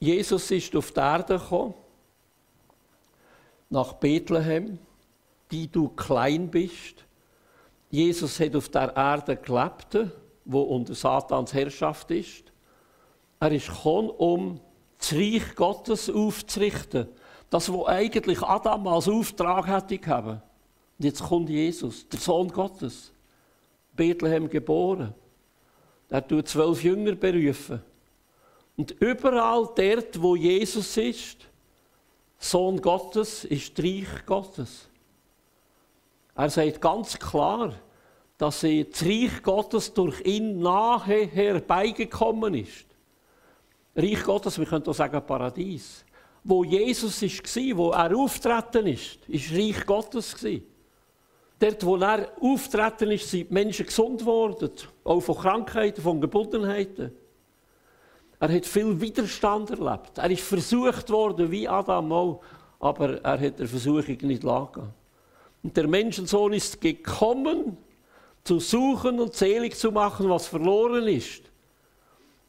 Jesus 0.01 0.49
ist 0.49 0.75
auf 0.75 0.91
die 0.91 0.99
Erde 0.99 1.37
gekommen. 1.37 1.75
nach 3.69 3.93
Bethlehem, 3.93 4.79
die 5.51 5.71
du 5.71 5.87
klein 5.89 6.49
bist. 6.49 7.05
Jesus 7.89 8.39
hat 8.39 8.55
auf 8.55 8.67
der 8.67 8.93
Erde 8.95 9.37
gelebt, 9.37 9.97
wo 10.43 10.61
unter 10.63 10.95
Satans 10.95 11.53
Herrschaft 11.53 12.09
ist. 12.11 12.51
Er 13.39 13.51
ist 13.51 13.67
gekommen, 13.67 14.09
um 14.09 14.59
das 14.97 15.13
Reich 15.13 15.55
Gottes 15.55 16.09
aufzurichten. 16.09 17.07
Das, 17.51 17.71
was 17.71 17.85
eigentlich 17.85 18.41
Adam 18.41 18.87
als 18.87 19.07
Auftrag 19.07 19.67
hätte 19.67 19.99
gehabt. 19.99 20.41
Und 20.97 21.05
jetzt 21.05 21.23
kommt 21.23 21.49
Jesus, 21.49 22.09
der 22.09 22.19
Sohn 22.19 22.49
Gottes, 22.49 23.13
Bethlehem 23.95 24.49
geboren. 24.49 25.13
Er 26.09 26.27
tut 26.27 26.47
zwölf 26.47 26.83
Jünger 26.83 27.13
berufen. 27.13 27.81
Und 28.81 28.95
überall 28.99 29.69
dort, 29.75 30.19
wo 30.19 30.35
Jesus 30.35 30.97
ist, 30.97 31.37
Sohn 32.39 32.81
Gottes, 32.81 33.45
ist 33.45 33.77
Reich 33.77 34.25
Gottes. 34.25 34.89
Er 36.33 36.49
sagt 36.49 36.81
ganz 36.81 37.19
klar, 37.19 37.75
dass 38.39 38.61
das 38.61 39.05
Reich 39.05 39.43
Gottes 39.43 39.93
durch 39.93 40.19
ihn 40.21 40.61
nahe 40.61 41.27
herbeigekommen 41.27 42.55
ist. 42.55 42.87
Reich 43.95 44.23
Gottes, 44.23 44.57
wir 44.57 44.65
können 44.65 44.87
auch 44.87 44.95
sagen 44.95 45.23
Paradies. 45.27 46.03
Wo 46.43 46.63
Jesus 46.63 47.21
war, 47.21 47.77
wo 47.77 47.91
er 47.91 48.17
auftreten 48.17 48.87
ist, 48.87 49.19
ist 49.27 49.51
Reich 49.51 49.85
Gottes. 49.85 50.35
Dort, 51.59 51.85
wo 51.85 51.97
er 51.97 52.31
auftreten 52.41 53.11
ist, 53.11 53.29
sind 53.29 53.51
Menschen 53.51 53.85
gesund 53.85 54.21
geworden, 54.21 54.71
auch 55.03 55.19
von 55.19 55.37
Krankheiten, 55.37 56.01
von 56.01 56.19
Gebundenheiten. 56.19 57.20
Er 58.41 58.51
hat 58.51 58.65
viel 58.65 58.99
Widerstand 58.99 59.69
erlebt. 59.69 60.17
Er 60.17 60.31
ist 60.31 60.41
versucht 60.41 61.11
worden, 61.11 61.51
wie 61.51 61.67
Adam 61.67 62.11
auch, 62.11 62.41
aber 62.79 63.23
er 63.23 63.39
hat 63.39 63.59
der 63.59 63.67
Versuchung 63.67 64.17
nicht 64.23 64.41
lagen. 64.41 64.91
Und 65.61 65.77
der 65.77 65.87
Menschensohn 65.87 66.51
ist 66.53 66.81
gekommen, 66.81 67.77
zu 68.43 68.59
suchen 68.59 69.19
und 69.19 69.35
selig 69.35 69.77
zu 69.77 69.91
machen, 69.91 70.27
was 70.27 70.47
verloren 70.47 71.07
ist. 71.07 71.43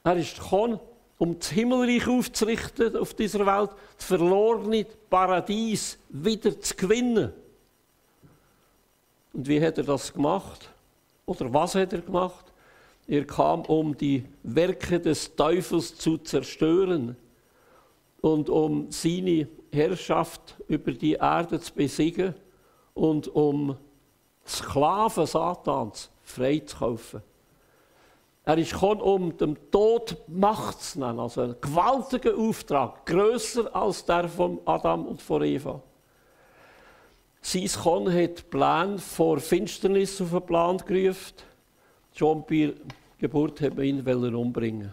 Er 0.02 0.16
ist 0.16 0.38
gekommen, 0.38 0.80
um 1.18 1.38
das 1.38 1.50
Himmelreich 1.50 2.08
aufzurichten 2.08 2.96
auf 2.96 3.12
dieser 3.12 3.44
Welt, 3.44 3.70
das 3.98 4.06
verlorene 4.06 4.86
Paradies 5.10 5.98
wieder 6.08 6.58
zu 6.58 6.74
gewinnen. 6.74 7.34
Und 9.34 9.46
wie 9.46 9.62
hat 9.62 9.76
er 9.76 9.84
das 9.84 10.10
gemacht? 10.10 10.70
Oder 11.26 11.52
was 11.52 11.74
hat 11.74 11.92
er 11.92 12.00
gemacht? 12.00 12.51
Er 13.06 13.24
kam, 13.26 13.62
um 13.62 13.96
die 13.96 14.24
Werke 14.42 15.00
des 15.00 15.34
Teufels 15.34 15.96
zu 15.96 16.18
zerstören 16.18 17.16
und 18.20 18.48
um 18.48 18.90
seine 18.90 19.48
Herrschaft 19.72 20.56
über 20.68 20.92
die 20.92 21.14
Erde 21.14 21.60
zu 21.60 21.72
besiegen 21.74 22.34
und 22.94 23.28
um 23.28 23.76
Sklaven 24.46 25.26
Satans 25.26 26.10
freizukaufen. 26.22 27.22
Er 28.44 28.58
ist 28.58 28.72
gekommen, 28.72 29.00
um 29.00 29.36
dem 29.36 29.70
Tod 29.70 30.16
Macht 30.26 30.82
zu 30.82 30.98
nennen, 30.98 31.20
also 31.20 31.42
einen 31.42 31.60
gewaltigen 31.60 32.36
Auftrag, 32.36 33.06
größer 33.06 33.74
als 33.74 34.04
der 34.04 34.28
von 34.28 34.58
Adam 34.64 35.06
und 35.06 35.22
von 35.22 35.42
Eva. 35.42 35.80
Sein 37.40 37.68
Kommen 37.68 38.12
hat 38.12 38.50
Plan 38.50 38.98
vor 38.98 39.38
Finsternis 39.38 40.20
auf 40.20 40.30
den 40.30 40.42
Plan 40.42 40.78
gerufen. 40.78 41.34
Schon 42.14 42.44
bei 42.46 42.74
Geburt 43.18 43.60
hat 43.60 43.76
man 43.76 43.84
ihn 43.84 44.34
umbringen. 44.34 44.92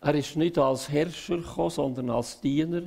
Er 0.00 0.14
ist 0.14 0.36
nicht 0.36 0.58
als 0.58 0.88
Herrscher 0.88 1.38
gekommen, 1.38 1.70
sondern 1.70 2.10
als 2.10 2.40
Diener. 2.40 2.82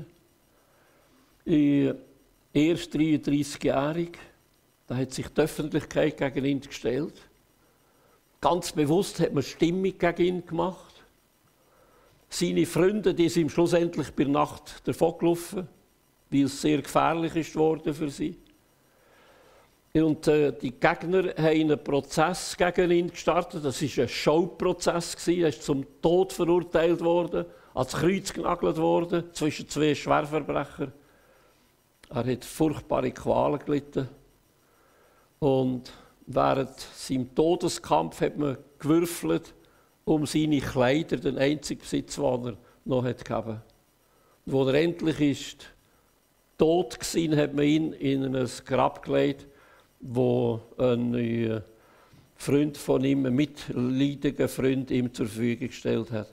Erst 1.45 2.93
33-jährig, 2.95 4.11
da 4.87 4.95
hat 4.95 5.13
sich 5.13 5.27
die 5.27 5.41
Öffentlichkeit 5.41 6.17
gegen 6.17 6.45
ihn 6.45 6.61
gestellt. 6.61 7.13
Ganz 8.41 8.71
bewusst 8.71 9.19
hat 9.19 9.33
man 9.33 9.43
Stimmung 9.43 9.97
gegen 9.97 10.21
ihn 10.23 10.45
gemacht. 10.45 11.03
Seine 12.29 12.65
Freunde, 12.65 13.13
die 13.13 13.29
sind 13.29 13.51
schlussendlich 13.51 14.11
bei 14.11 14.25
Nacht 14.25 14.87
davongelaufen, 14.87 15.67
weil 16.29 16.43
es 16.43 16.61
sehr 16.61 16.81
gefährlich 16.81 17.35
ist 17.35 17.55
worden 17.55 17.93
für 17.93 18.09
sie. 18.09 18.37
Und 19.93 20.27
äh, 20.27 20.51
die 20.51 20.71
Gegner 20.71 21.33
haben 21.35 21.45
einen 21.45 21.83
Prozess 21.83 22.55
gegen 22.55 22.91
ihn 22.91 23.09
gestartet. 23.09 23.65
Das 23.65 23.81
war 23.81 24.03
ein 24.03 24.09
Showprozess. 24.09 25.27
Er 25.27 25.49
ist 25.49 25.63
zum 25.63 25.85
Tod 26.01 26.31
verurteilt 26.31 27.01
worden, 27.01 27.45
ans 27.73 27.93
Kreuz 27.93 28.31
genagelt 28.31 28.77
worden, 28.77 29.23
zwischen 29.33 29.67
zwei 29.67 29.95
Schwerverbrechern. 29.95 30.93
Er 32.09 32.25
hat 32.25 32.45
furchtbare 32.45 33.11
Qualen 33.11 33.59
gelitten. 33.59 34.09
Und 35.39 35.91
während 36.27 36.77
seinem 36.79 37.33
Todeskampf 37.33 38.21
hat 38.21 38.37
man 38.37 38.57
gewürfelt 38.77 39.53
um 40.05 40.25
seine 40.25 40.59
Kleider, 40.59 41.17
den 41.17 41.37
einzigen 41.37 41.81
Besitz, 41.81 42.15
den 42.15 42.45
er 42.45 42.57
noch 42.85 43.03
hat 43.03 43.25
gegeben. 43.25 43.61
Und 44.45 44.55
als 44.55 44.67
er 44.67 44.73
endlich 44.75 45.19
ist, 45.21 45.65
tot 46.57 46.97
war, 46.99 47.37
hat 47.37 47.53
man 47.53 47.65
ihn 47.65 47.93
in 47.93 48.35
ein 48.35 48.49
Grab 48.65 49.03
gelegt, 49.03 49.47
wo 49.99 50.61
ein 50.77 51.13
äh, 51.13 51.61
Freund 52.35 52.77
von 52.77 53.03
ihm, 53.03 53.25
ein 53.25 53.35
mitleidiger 53.35 54.47
Freund, 54.47 54.91
ihm 54.91 55.13
zur 55.13 55.27
Verfügung 55.27 55.67
gestellt 55.67 56.11
hat. 56.11 56.29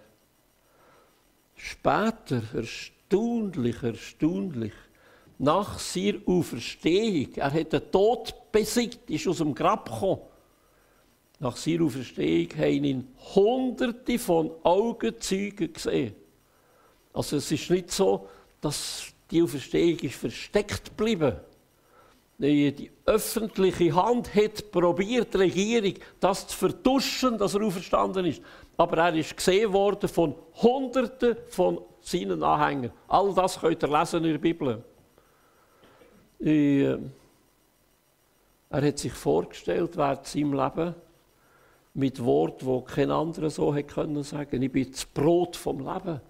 Später, 1.56 2.42
erstaunlich, 2.54 3.82
erstaunlich, 3.82 4.72
nach 5.38 5.78
seiner 5.78 6.18
Auferstehung, 6.26 7.34
er 7.34 7.52
hat 7.52 7.72
den 7.72 7.90
Tod 7.90 8.34
besiegt, 8.52 9.10
ist 9.10 9.26
aus 9.26 9.38
dem 9.38 9.54
Grab 9.54 9.90
gekommen. 9.90 10.20
Nach 11.38 11.56
seiner 11.56 11.84
Auferstehung 11.84 12.48
haben 12.56 12.84
ihn 12.84 13.08
Hunderte 13.34 14.18
von 14.18 14.50
Augenzeugen 14.62 15.72
gesehen. 15.72 16.14
Also 17.12 17.36
es 17.36 17.50
ist 17.50 17.70
nicht 17.70 17.90
so, 17.90 18.28
dass 18.60 19.08
die 19.30 19.42
Auferstehung 19.42 19.98
ist 19.98 20.14
versteckt 20.14 20.96
geblieben. 20.96 21.36
Die 22.38 22.90
öffentliche 23.06 23.94
Hand 23.94 24.34
hat 24.34 24.70
probiert, 24.70 25.32
die 25.32 25.38
Regierung, 25.38 25.94
das 26.20 26.46
zu 26.48 26.56
vertuschen, 26.56 27.38
dass 27.38 27.54
er 27.54 27.62
auferstanden 27.62 28.26
ist. 28.26 28.42
Aber 28.76 28.98
er 28.98 29.14
ist 29.14 29.36
gesehen 29.36 29.72
worden 29.72 30.08
von 30.08 30.34
Hunderten 30.62 31.36
von 31.48 31.80
seinen 32.00 32.42
Anhängern. 32.42 32.92
All 33.08 33.32
das 33.32 33.58
könnt 33.58 33.82
ihr 33.82 33.98
lesen 33.98 34.24
in 34.24 34.32
der 34.32 34.38
Bibel. 34.38 34.84
Äh, 36.40 36.98
er 38.68 38.86
hat 38.86 38.98
sich 38.98 39.12
vorgestellt 39.12 39.96
während 39.96 40.26
seinem 40.26 40.52
Leben 40.52 40.94
mit 41.94 42.22
Worten, 42.22 42.66
wo 42.66 42.82
kein 42.82 43.10
anderer 43.10 43.48
so 43.48 43.74
hätte 43.74 43.94
können 43.94 44.22
sagen. 44.22 44.60
Ich 44.60 44.70
bin 44.70 44.90
das 44.90 45.06
Brot 45.06 45.56
vom 45.56 45.78
Leben. 45.78 46.20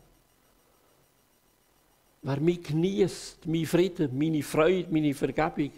Wer 2.23 2.41
mich 2.41 2.63
genießt, 2.63 3.47
mein 3.47 3.67
Frieden, 3.67 4.17
meine 4.17 4.43
Freude, 4.43 4.89
meine 4.93 5.13
Vergebung, 5.15 5.73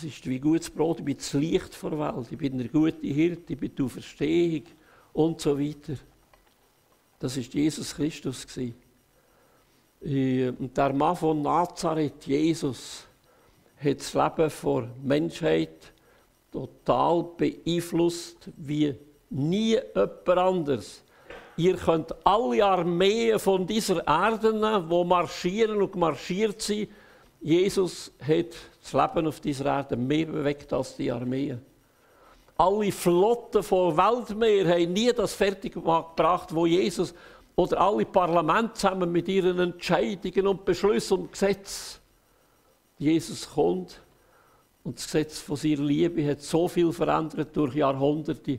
das 0.00 0.04
ist 0.04 0.28
wie 0.28 0.38
gutes 0.38 0.70
Brot. 0.70 1.00
Ich 1.00 1.04
bin 1.04 1.16
das 1.16 1.32
Licht 1.32 1.82
der 1.82 1.98
Welt. 1.98 2.28
Ich 2.30 2.38
bin 2.38 2.52
eine 2.52 2.68
gute 2.68 3.04
Hirte. 3.04 3.52
Ich 3.52 3.58
bin 3.58 3.74
die 3.74 3.82
Auferstehung 3.82 4.62
und 5.12 5.40
so 5.40 5.58
weiter. 5.58 5.94
Das 7.18 7.36
ist 7.36 7.52
Jesus 7.52 7.96
Christus 7.96 8.46
äh, 10.00 10.50
Und 10.50 10.76
der 10.76 10.92
Mann 10.92 11.16
von 11.16 11.42
Nazareth, 11.42 12.26
Jesus, 12.26 13.08
hat 13.82 13.98
das 13.98 14.14
Leben 14.14 14.52
der 14.62 14.88
Menschheit 15.02 15.92
total 16.52 17.24
beeinflusst 17.36 18.50
wie 18.56 18.94
nie 19.30 19.78
jemand 19.94 20.28
anders. 20.28 21.02
Ihr 21.56 21.76
könnt 21.76 22.14
alle 22.24 22.64
Armeen 22.64 23.40
von 23.40 23.66
dieser 23.66 24.06
Erde 24.06 24.52
die 24.52 25.04
marschieren 25.04 25.82
und 25.82 25.96
marschiert 25.96 26.62
sind. 26.62 26.88
Jesus 27.40 28.12
hat 28.20 28.46
das 28.82 28.92
Leben 28.92 29.26
auf 29.26 29.40
dieser 29.40 29.66
Erde 29.66 29.96
mehr 29.96 30.26
bewegt 30.26 30.72
als 30.72 30.96
die 30.96 31.10
Armeen. 31.10 31.60
Alle 32.56 32.90
Flotten 32.90 33.62
von 33.62 33.96
Weltmeer 33.96 34.68
haben 34.68 34.92
nie 34.92 35.12
das 35.12 35.34
fertig 35.34 35.74
gebracht, 35.74 36.52
wo 36.52 36.66
Jesus 36.66 37.14
oder 37.54 37.80
alle 37.80 38.04
Parlamente 38.04 38.74
zusammen 38.74 39.12
mit 39.12 39.28
ihren 39.28 39.58
Entscheidungen 39.58 40.46
und 40.48 40.64
Beschlüssen 40.64 41.18
und 41.18 41.32
Gesetzen 41.32 42.00
Jesus 42.98 43.48
kommt 43.48 44.00
und 44.82 44.98
das 44.98 45.04
Gesetz 45.04 45.38
von 45.38 45.56
seiner 45.56 45.82
Liebe 45.82 46.28
hat 46.28 46.40
so 46.40 46.66
viel 46.66 46.92
verändert 46.92 47.56
durch 47.56 47.74
Jahrhunderte, 47.76 48.58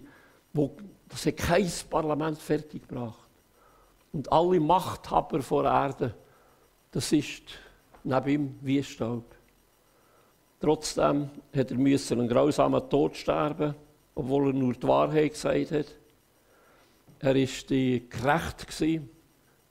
wo 0.54 0.76
das 1.10 1.26
hat 1.26 1.38
kein 1.38 1.70
Parlament 1.90 2.38
fertiggebracht. 2.38 3.28
Und 4.14 4.32
alle 4.32 4.60
Machthaber 4.60 5.42
vor 5.42 5.66
Erde, 5.66 6.16
das 6.92 7.12
ist 7.12 7.42
neben 8.04 8.30
ihm 8.30 8.56
wie 8.62 8.84
Staub. 8.84 9.24
Trotzdem 10.60 11.30
hat 11.56 11.72
er 11.72 11.78
einen 11.78 12.28
grausamen 12.28 12.90
Tod 12.90 13.16
sterben, 13.16 13.76
obwohl 14.16 14.48
er 14.48 14.54
nur 14.54 14.74
die 14.74 14.88
Wahrheit 14.88 15.34
gesagt 15.34 15.72
hat. 15.72 15.86
Er 17.20 17.36
war 17.36 18.00
gerecht, 18.10 19.10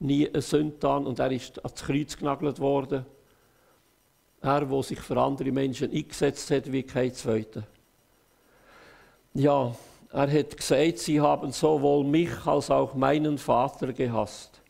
nie 0.00 0.28
ein 0.32 0.40
Sündan, 0.40 1.06
und 1.06 1.18
er 1.18 1.32
ist 1.32 1.62
ans 1.64 1.82
Kreuz 1.82 2.16
genagelt 2.16 2.58
worden. 2.58 3.04
Er, 4.40 4.64
der 4.64 4.82
sich 4.82 5.00
für 5.00 5.20
andere 5.20 5.50
Menschen 5.50 5.90
eingesetzt 5.90 6.50
hat, 6.50 6.70
wie 6.70 6.84
kein 6.84 7.12
Zweiter. 7.12 7.64
Ja, 9.34 9.74
er 10.12 10.32
hat 10.32 10.56
gesagt, 10.56 10.98
sie 10.98 11.20
haben 11.20 11.52
sowohl 11.52 12.04
mich 12.04 12.46
als 12.46 12.70
auch 12.70 12.94
meinen 12.94 13.36
Vater 13.36 13.92
gehasst. 13.92 14.60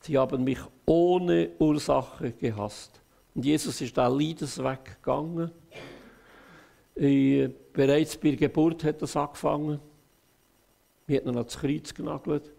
Sie 0.00 0.18
haben 0.18 0.44
mich 0.44 0.58
ohne 0.86 1.50
Ursache 1.58 2.32
gehasst. 2.32 3.00
Und 3.34 3.44
Jesus 3.44 3.80
ist 3.80 3.96
da 3.96 4.06
Leidensweg 4.06 4.96
gegangen. 5.02 5.50
Äh, 6.96 7.48
bereits 7.72 8.16
bei 8.16 8.30
der 8.30 8.48
Geburt 8.48 8.84
hat 8.84 9.02
das 9.02 9.16
angefangen. 9.16 9.80
Wir 11.06 11.18
hat 11.18 11.26
ihn 11.26 11.36
ans 11.36 11.58
Kreuz 11.58 11.92
genagelt. 11.92 12.52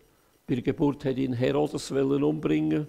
Bei 0.45 0.55
der 0.55 0.63
Geburt 0.63 1.05
hat 1.05 1.17
ihn 1.17 1.33
Herodes 1.33 1.91
umbringen. 1.91 2.87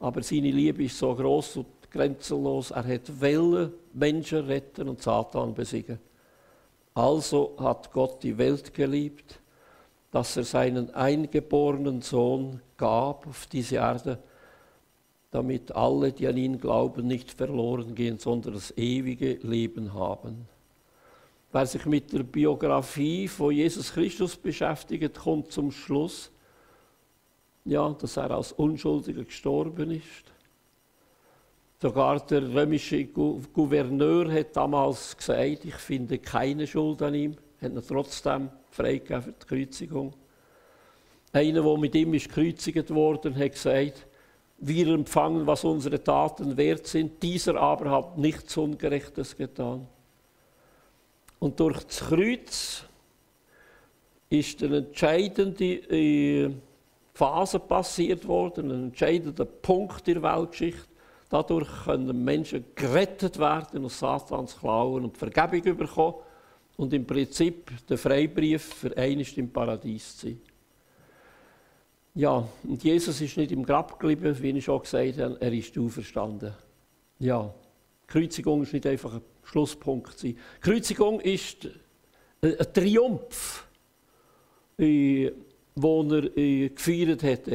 Aber 0.00 0.22
seine 0.22 0.50
Liebe 0.50 0.84
ist 0.84 0.98
so 0.98 1.14
groß 1.14 1.58
und 1.58 1.90
grenzenlos. 1.90 2.70
Er 2.70 2.84
hat 2.86 3.20
Wellen 3.20 3.72
Menschen 3.92 4.46
retten 4.46 4.88
und 4.88 5.02
Satan 5.02 5.54
besiegen. 5.54 5.98
Also 6.94 7.54
hat 7.58 7.92
Gott 7.92 8.22
die 8.22 8.36
Welt 8.36 8.74
geliebt, 8.74 9.40
dass 10.12 10.36
er 10.36 10.44
seinen 10.44 10.94
eingeborenen 10.94 12.00
Sohn 12.00 12.60
gab 12.76 13.26
auf 13.26 13.46
diese 13.46 13.76
Erde, 13.76 14.18
damit 15.32 15.72
alle, 15.72 16.12
die 16.12 16.28
an 16.28 16.36
ihn 16.36 16.60
glauben, 16.60 17.08
nicht 17.08 17.32
verloren 17.32 17.96
gehen, 17.96 18.20
sondern 18.20 18.54
das 18.54 18.76
ewige 18.76 19.34
Leben 19.42 19.92
haben. 19.92 20.46
Wer 21.50 21.66
sich 21.66 21.84
mit 21.86 22.12
der 22.12 22.22
Biografie 22.22 23.26
von 23.26 23.52
Jesus 23.52 23.92
Christus 23.92 24.36
beschäftigt, 24.36 25.18
kommt 25.18 25.50
zum 25.50 25.72
Schluss, 25.72 26.30
ja, 27.64 27.90
dass 27.90 28.16
er 28.16 28.30
als 28.30 28.52
Unschuldiger 28.52 29.24
gestorben 29.24 29.90
ist 29.90 30.32
Sogar 31.82 32.24
der 32.26 32.54
römische 32.54 33.06
Gouverneur 33.06 34.32
hat 34.32 34.56
damals 34.56 35.16
gesagt, 35.16 35.64
ich 35.64 35.74
finde 35.74 36.20
keine 36.20 36.64
Schuld 36.64 37.02
an 37.02 37.12
ihm, 37.12 37.34
hat 37.62 37.72
ihn 37.72 37.82
trotzdem 37.86 38.50
freigegeben 38.70 39.22
für 39.22 39.32
die 39.32 39.46
Kreuzigung. 39.46 40.14
Einer, 41.32 41.62
der 41.62 41.78
mit 41.78 41.94
ihm 41.94 42.14
ist 42.14 42.28
gekreuzigt 42.28 42.90
worden, 42.90 43.36
hat 43.36 43.52
gesagt, 43.52 44.06
wir 44.58 44.86
empfangen, 44.88 45.46
was 45.46 45.64
unsere 45.64 46.02
Taten 46.02 46.56
wert 46.56 46.86
sind, 46.86 47.22
dieser 47.22 47.56
aber 47.56 47.90
hat 47.90 48.18
nichts 48.18 48.56
Ungerechtes 48.56 49.36
getan. 49.36 49.86
Und 51.38 51.58
durch 51.58 51.82
das 51.82 52.00
Kreuz 52.00 52.84
ist 54.30 54.62
eine 54.62 54.78
entscheidende 54.78 55.64
äh, 55.64 56.50
Phase 57.14 57.58
passiert 57.58 58.26
worden, 58.26 58.70
ein 58.70 58.84
entscheidender 58.84 59.44
Punkt 59.44 60.06
der 60.06 60.22
Weltgeschichte. 60.22 60.86
Dadurch 61.28 61.84
können 61.84 62.24
Menschen 62.24 62.64
gerettet 62.74 63.38
werden 63.38 63.84
aus 63.84 63.98
Satans 63.98 64.58
Klauen 64.58 65.04
und 65.04 65.16
Vergebung 65.16 65.76
bekommen 65.76 66.14
und 66.76 66.92
im 66.92 67.06
Prinzip 67.06 67.70
den 67.86 67.98
Freibrief 67.98 68.62
für 68.62 68.96
einst 68.96 69.36
im 69.38 69.50
Paradies 69.50 70.16
zu 70.16 70.26
sein. 70.26 70.40
Ja, 72.14 72.46
und 72.64 72.84
Jesus 72.84 73.20
ist 73.20 73.36
nicht 73.36 73.52
im 73.52 73.64
Grab 73.64 73.98
geblieben, 73.98 74.36
wie 74.40 74.50
ich 74.50 74.64
schon 74.64 74.82
gesagt 74.82 75.18
habe, 75.18 75.36
er 75.40 75.52
ist 75.52 75.78
auferstanden. 75.78 76.52
Ja, 77.18 77.54
Kreuzigung 78.06 78.62
ist 78.62 78.72
nicht 78.72 78.86
einfach 78.86 79.14
ein 79.14 79.22
Schlusspunkt. 79.44 80.24
Kreuzigung 80.60 81.20
ist 81.20 81.68
ein 82.42 82.72
Triumph, 82.72 83.66
den 84.76 85.32
er 85.76 86.68
gefeiert 86.68 87.22
hat. 87.22 87.48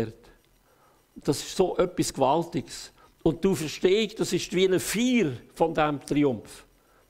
Das 1.16 1.40
ist 1.40 1.56
so 1.56 1.78
etwas 1.78 2.14
Gewaltiges. 2.14 2.92
Und 3.24 3.44
du 3.44 3.56
verstehst, 3.56 4.20
das 4.20 4.32
ist 4.34 4.54
wie 4.54 4.68
eine 4.68 4.80
Feier 4.80 5.34
von 5.54 5.74
diesem 5.74 6.00
Triumph. 6.00 6.67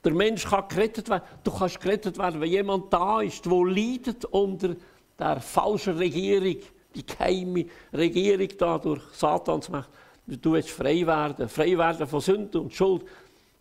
Der 0.08 0.16
Mensch 0.16 0.46
kann 0.46 0.70
gerettet 0.70 1.10
werden. 1.10 1.26
Du 1.44 1.52
kannst 1.52 1.82
gerettet 1.82 2.18
werden, 2.18 2.40
wenn 2.40 2.50
jemand 2.50 2.94
da 2.94 3.20
ist, 3.20 3.46
der 3.46 3.66
leidet 3.66 4.24
unter 4.24 4.74
der 5.20 5.42
falschen 5.42 5.98
Regierung, 5.98 6.56
die 6.96 7.06
geheime 7.06 7.66
Regierung 7.92 8.48
da 8.58 8.78
durch 8.78 9.02
Satans 9.12 9.68
Macht. 9.68 9.90
Du 10.26 10.54
willst 10.54 10.70
frei 10.70 11.06
werden, 11.06 11.50
frei 11.50 11.78
werden 11.78 12.08
von 12.08 12.22
Sünde 12.22 12.62
und 12.62 12.74
Schuld. 12.74 13.04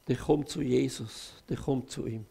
Dann 0.04 0.18
komm 0.24 0.46
zu 0.46 0.62
Jesus, 0.62 1.42
dann 1.48 1.58
komm 1.58 1.88
zu 1.88 2.06
ihm. 2.06 2.24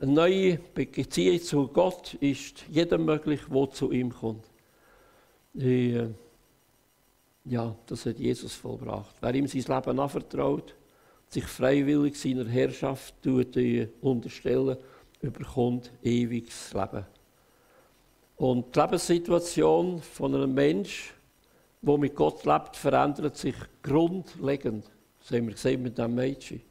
Eine 0.00 0.12
neue 0.12 0.58
Beziehung 0.72 1.42
zu 1.42 1.66
Gott 1.66 2.14
ist 2.14 2.64
jedem 2.70 3.04
möglich, 3.04 3.40
der 3.52 3.70
zu 3.72 3.90
ihm 3.90 4.14
kommt. 4.14 4.44
Äh, 5.58 6.06
ja, 7.46 7.74
das 7.86 8.06
hat 8.06 8.20
Jesus 8.20 8.54
vollbracht. 8.54 9.16
Wer 9.20 9.34
ihm 9.34 9.48
sein 9.48 9.76
Leben 9.76 9.98
anvertraut, 9.98 10.76
sich 11.34 11.44
freiwillig 11.44 12.16
seiner 12.16 12.46
Herrschaft 12.46 13.14
unterstellen, 13.26 14.76
überkommt 15.20 15.92
ewiges 16.02 16.72
Leben. 16.72 17.04
Und 18.36 18.74
die 18.74 18.80
Lebenssituation 18.80 20.00
von 20.00 20.34
einem 20.34 20.54
Menschen, 20.54 21.12
der 21.82 21.98
mit 21.98 22.14
Gott 22.14 22.44
lebt, 22.44 22.76
verändert 22.76 23.36
sich 23.36 23.54
grundlegend. 23.82 24.84
Das 25.20 25.30
haben 25.30 25.46
wir 25.46 25.54
gesehen 25.54 25.82
mit 25.82 25.96
diesem 25.96 26.14
Mädchen. 26.14 26.62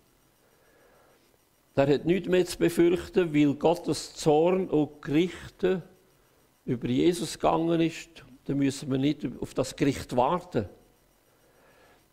Der 1.75 1.87
hat 1.87 2.05
nichts 2.05 2.29
mehr 2.29 2.45
zu 2.45 2.57
befürchten, 2.57 3.33
weil 3.33 3.53
Gottes 3.55 4.13
Zorn 4.15 4.69
und 4.69 5.01
Gerichte 5.01 5.81
über 6.65 6.87
Jesus 6.87 7.33
gegangen 7.33 7.81
ist 7.81 8.23
dann 8.45 8.57
müssen 8.57 8.91
wir 8.91 8.97
nicht 8.97 9.25
auf 9.39 9.53
das 9.53 9.75
Gericht 9.75 10.15
warten. 10.15 10.67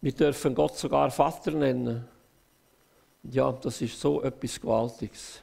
Wir 0.01 0.13
dürfen 0.13 0.55
Gott 0.55 0.77
sogar 0.77 1.11
Vater 1.11 1.53
nennen. 1.53 2.07
Ja, 3.25 3.53
das 3.53 3.83
ist 3.83 4.01
so 4.01 4.23
etwas 4.23 4.61
Gewaltiges. 4.61 5.43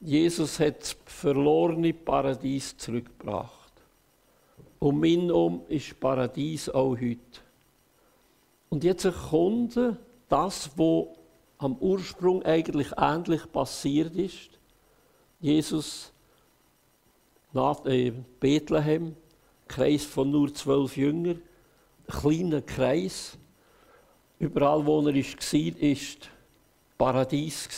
Jesus 0.00 0.60
hat 0.60 0.80
das 0.82 0.96
verlorene 1.06 1.92
Paradies 1.92 2.76
zurückgebracht. 2.76 3.72
Um 4.78 5.02
ihn 5.04 5.26
herum 5.26 5.62
ist 5.68 5.98
Paradies 5.98 6.68
auch 6.68 6.90
heute. 6.90 7.40
Und 8.68 8.84
jetzt 8.84 9.08
kommt 9.30 9.78
das, 10.28 10.70
was 10.76 11.06
am 11.58 11.76
Ursprung 11.76 12.42
eigentlich 12.42 12.88
ähnlich 12.96 13.50
passiert 13.50 14.14
ist. 14.14 14.50
Jesus 15.40 16.12
nach 17.52 17.84
äh, 17.86 18.12
Bethlehem, 18.40 19.16
Kreis 19.68 20.04
von 20.04 20.30
nur 20.30 20.52
zwölf 20.52 20.96
Jüngern, 20.96 21.40
ein 22.06 22.20
kleiner 22.20 22.60
Kreis. 22.60 23.38
Überall, 24.38 24.84
wo 24.84 25.00
er 25.00 25.14
war, 25.14 25.82
ist 25.82 26.30
Paradies. 26.98 27.68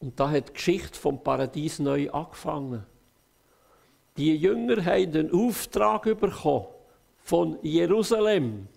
Und 0.00 0.18
da 0.18 0.30
hat 0.30 0.48
die 0.48 0.52
Geschichte 0.54 0.98
vom 0.98 1.22
Paradies 1.22 1.78
neu 1.78 2.10
angefangen. 2.10 2.84
Die 4.16 4.34
Jünger 4.36 4.84
haben 4.84 5.12
den 5.12 5.32
Auftrag 5.32 6.02
bekommen, 6.18 6.66
von 7.22 7.58
Jerusalem 7.62 8.68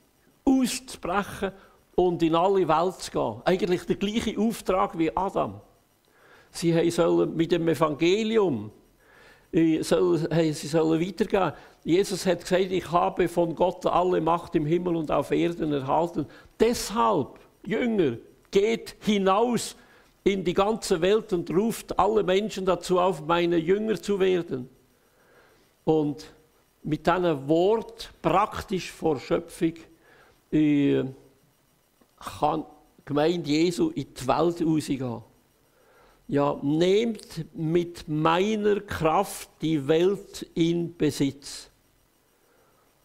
auszubrechen 0.45 1.51
und 1.95 2.21
in 2.23 2.35
alle 2.35 2.67
Welt 2.67 2.99
zu 2.99 3.11
gehen. 3.11 3.41
Eigentlich 3.45 3.85
der 3.85 3.95
gleiche 3.95 4.37
Auftrag 4.39 4.97
wie 4.97 5.15
Adam. 5.15 5.61
Sie 6.51 6.89
sollen 6.91 7.35
mit 7.35 7.51
dem 7.51 7.67
Evangelium 7.67 8.71
sie 9.53 9.83
sollen 9.83 11.01
weitergehen. 11.01 11.53
Jesus 11.83 12.25
hat 12.25 12.41
gesagt, 12.41 12.71
ich 12.71 12.91
habe 12.91 13.27
von 13.27 13.53
Gott 13.53 13.85
alle 13.85 14.19
Macht 14.19 14.55
im 14.55 14.65
Himmel 14.65 14.95
und 14.95 15.11
auf 15.11 15.31
Erden 15.31 15.71
erhalten. 15.73 16.25
Deshalb, 16.59 17.39
Jünger, 17.65 18.17
geht 18.53 18.95
hinaus 19.01 19.75
in 20.23 20.43
die 20.43 20.53
ganze 20.53 21.01
Welt 21.01 21.33
und 21.33 21.49
ruft 21.49 21.99
alle 21.99 22.23
Menschen 22.23 22.65
dazu 22.65 22.99
auf, 22.99 23.25
meine 23.25 23.57
Jünger 23.57 24.01
zu 24.01 24.19
werden. 24.19 24.69
Und 25.83 26.31
mit 26.83 27.05
diesem 27.05 27.47
Wort 27.47 28.11
praktisch 28.21 28.91
vor 28.91 29.19
Schöpfung 29.19 29.73
äh, 30.51 31.03
kann 32.39 32.65
Gemeinde 33.03 33.49
Jesu 33.49 33.89
in 33.89 34.13
die 34.13 34.27
Welt 34.27 34.61
rausgehen. 34.61 35.21
Ja, 36.29 36.57
nehmt 36.61 37.53
mit 37.53 38.07
meiner 38.07 38.79
Kraft 38.79 39.49
die 39.61 39.85
Welt 39.87 40.47
in 40.53 40.95
Besitz. 40.95 41.69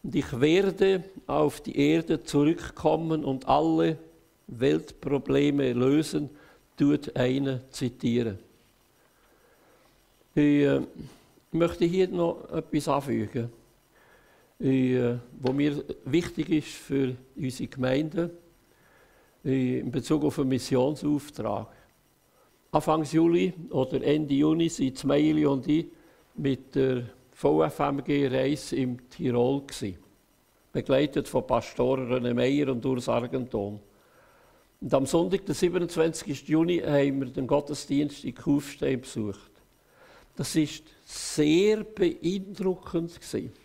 Und 0.03 0.15
ich 0.15 0.39
werde 0.39 1.03
auf 1.27 1.59
die 1.59 1.77
Erde 1.77 2.23
zurückkommen 2.23 3.25
und 3.25 3.49
alle 3.49 3.97
Weltprobleme 4.49 5.73
lösen, 5.73 6.29
tut 6.77 7.15
eine 7.15 7.61
zitieren. 7.69 8.39
Ich 10.33 10.63
äh, 10.63 10.81
möchte 11.51 11.85
hier 11.85 12.07
noch 12.07 12.49
etwas 12.51 12.87
anfügen, 12.87 13.49
äh, 14.59 15.15
was 15.39 15.53
mir 15.53 15.83
wichtig 16.05 16.49
ist 16.49 16.67
für 16.67 17.15
unsere 17.35 17.69
Gemeinde 17.69 18.31
äh, 19.43 19.79
in 19.79 19.91
Bezug 19.91 20.23
auf 20.23 20.39
einen 20.39 20.49
Missionsauftrag. 20.49 21.67
Anfang 22.71 23.03
Juli 23.03 23.53
oder 23.71 24.01
Ende 24.03 24.35
Juni 24.35 24.69
sind 24.69 25.03
Meili 25.03 25.45
und 25.45 25.67
ich 25.67 25.87
mit 26.35 26.75
der 26.75 27.03
VFMG-Reise 27.31 28.75
im 28.75 29.09
Tirol. 29.09 29.61
Gewesen, 29.61 29.97
begleitet 30.71 31.27
von 31.27 31.47
Pastoren 31.47 32.11
René 32.11 32.33
Meyer 32.33 32.69
und 32.69 32.85
Urs 32.85 33.09
Argenton. 33.09 33.79
Und 34.81 34.93
am 34.93 35.05
Sonntag, 35.05 35.45
den 35.45 35.55
27. 35.55 36.47
Juni, 36.47 36.79
haben 36.79 37.19
wir 37.19 37.27
den 37.27 37.47
Gottesdienst 37.47 38.23
in 38.23 38.35
Kufstein 38.35 39.01
besucht. 39.01 39.51
Das 40.35 40.55
ist 40.55 40.83
sehr 41.05 41.83
beeindruckend. 41.83 43.19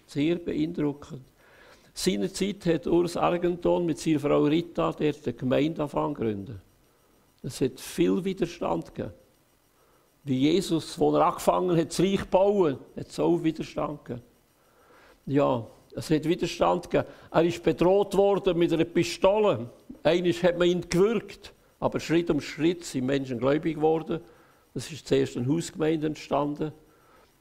Sehr 0.07 0.37
beeindruckend. 0.37 1.23
Seinerzeit 1.93 2.67
hat 2.67 2.87
Urs 2.89 3.17
Argenton 3.17 3.87
mit 3.87 4.01
seiner 4.01 4.19
Frau 4.19 4.43
Rita 4.43 4.93
dort 4.93 5.01
eine 5.01 5.35
Gemeinde 5.35 5.83
angefangen 5.83 6.15
gründen. 6.15 6.61
Es 7.45 7.61
hat 7.61 7.79
viel 7.79 8.25
Widerstand 8.25 8.93
gegeben. 8.93 9.15
Wie 10.25 10.39
Jesus, 10.39 10.99
als 11.01 11.15
er 11.15 11.27
angefangen 11.27 11.77
hat, 11.77 11.91
das 11.91 12.01
Reich 12.01 12.21
zu 12.21 12.27
bauen, 12.27 12.79
hat 12.97 13.09
es 13.09 13.21
auch 13.21 13.45
Widerstand 13.45 14.05
gegeben. 14.05 14.27
Ja, 15.27 15.65
es 15.97 16.11
hat 16.11 16.25
Widerstand 16.25 16.91
gegeben. 16.91 17.09
Er 17.31 17.45
ist 17.45 17.63
bedroht 17.63 18.17
worden 18.17 18.59
mit 18.59 18.73
einer 18.73 18.85
Pistole. 18.85 19.71
Eines 20.03 20.43
hat 20.43 20.59
man 20.59 20.69
ihn 20.69 20.89
gewürgt. 20.89 21.53
Aber 21.81 22.01
Schritt 22.01 22.31
um 22.31 22.41
Schritt 22.41 22.85
sind 22.85 23.07
Menschen 23.07 23.39
gläubig 23.39 23.77
geworden. 23.77 24.21
Es 24.75 24.91
ist 24.91 25.07
zuerst 25.07 25.37
eine 25.37 25.47
Hausgemeinde 25.47 26.09
entstanden. 26.09 26.73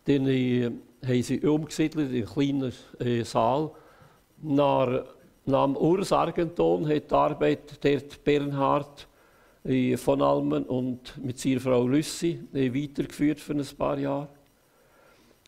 Dann 0.06 0.28
äh, 0.28 0.70
haben 1.06 1.24
sie 1.24 1.40
umgesiedelt 1.40 2.12
in 2.12 2.18
einen 2.18 2.26
kleinen 2.26 2.74
äh, 3.00 3.24
Saal. 3.24 3.72
Nach, 4.42 5.06
nach 5.46 5.76
Urs 5.76 6.12
Argenton 6.12 6.88
hat 6.88 7.10
die 7.10 7.16
Arbeit 7.16 7.84
dort 7.84 8.24
Bernhard 8.24 9.08
äh, 9.64 9.96
von 9.98 10.22
Almen 10.22 10.66
und 10.66 11.18
mit 11.24 11.40
seiner 11.40 11.62
Frau 11.62 11.88
Lüssi 11.88 12.40
äh, 12.54 12.74
weitergeführt 12.74 13.40
für 13.40 13.54
ein 13.54 13.66
paar 13.78 13.98
Jahre. 13.98 14.28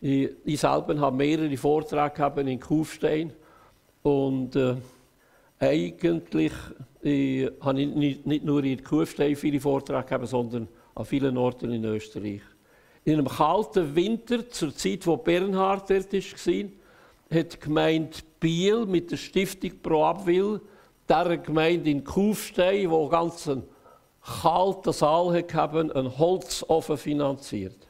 Ich, 0.00 0.30
ich 0.44 0.60
selber 0.60 0.98
habe 1.00 1.16
mehrere 1.16 1.56
Vorträge 1.56 2.40
in 2.42 2.60
Kufstein 2.60 3.32
und 4.02 4.54
äh, 4.54 4.76
eigentlich 5.58 6.52
äh, 7.02 7.50
habe 7.60 7.80
ich 7.80 7.94
nicht, 7.94 8.26
nicht, 8.26 8.44
nur 8.44 8.62
in 8.62 8.84
Kufstein 8.84 9.36
viele 9.36 9.58
Vorträge 9.58 10.02
gegeben, 10.02 10.26
sondern 10.26 10.68
an 10.94 11.04
vielen 11.04 11.36
Orten 11.38 11.72
in 11.72 11.84
Österreich. 11.84 12.42
In 13.04 13.14
einem 13.14 13.28
kalten 13.28 13.94
Winter, 13.94 14.48
zur 14.50 14.74
Zeit, 14.74 15.06
wo 15.06 15.16
Bernhard 15.16 15.88
dort 15.88 16.12
war, 16.12 16.64
hat 17.38 17.52
die 17.54 17.60
Gemeinde 17.60 18.18
Biel 18.38 18.84
mit 18.84 19.10
der 19.10 19.16
Stiftung 19.16 19.72
Pro 19.82 20.04
Abwil 20.04 20.60
der 21.08 21.38
Gemeinde 21.38 21.90
in 21.90 22.04
Kufstein, 22.04 22.90
wo 22.90 23.08
ganz 23.08 23.48
einen 23.48 23.62
kalten 24.42 24.92
Saal 24.92 25.42
hatten, 25.52 25.92
einen 25.92 26.18
Holzofen 26.18 26.96
finanziert. 26.96 27.85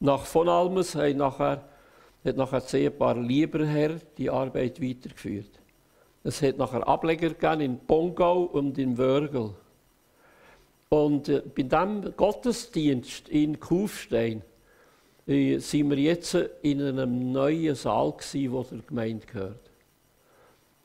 Nach 0.00 0.24
von 0.24 0.48
Almes 0.48 0.94
hat 0.94 1.16
nachher, 1.16 1.64
hat 2.24 2.36
nachher 2.36 2.60
das 2.60 2.74
Ehepaar 2.74 3.16
Lieberherr 3.16 4.00
die 4.18 4.28
Arbeit 4.28 4.80
weitergeführt. 4.82 5.50
Es 6.22 6.42
hat 6.42 6.58
nachher 6.58 6.86
Ableger 6.86 7.30
gegeben 7.30 7.60
in 7.60 7.78
Bongau 7.78 8.42
und 8.42 8.78
in 8.78 8.98
Wörgl. 8.98 9.54
Und 10.88 11.28
äh, 11.28 11.42
bei 11.54 11.62
diesem 11.62 12.14
Gottesdienst 12.16 13.28
in 13.28 13.58
Kufstein 13.58 14.42
äh, 15.26 15.58
sind 15.58 15.90
wir 15.90 15.98
jetzt 15.98 16.34
in 16.62 16.82
einem 16.82 17.32
neuen 17.32 17.74
Saal 17.74 18.12
gewesen, 18.12 18.52
wo 18.52 18.62
der 18.62 18.78
Gemeinde 18.86 19.26
gehört. 19.26 19.70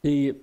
Äh, 0.04 0.34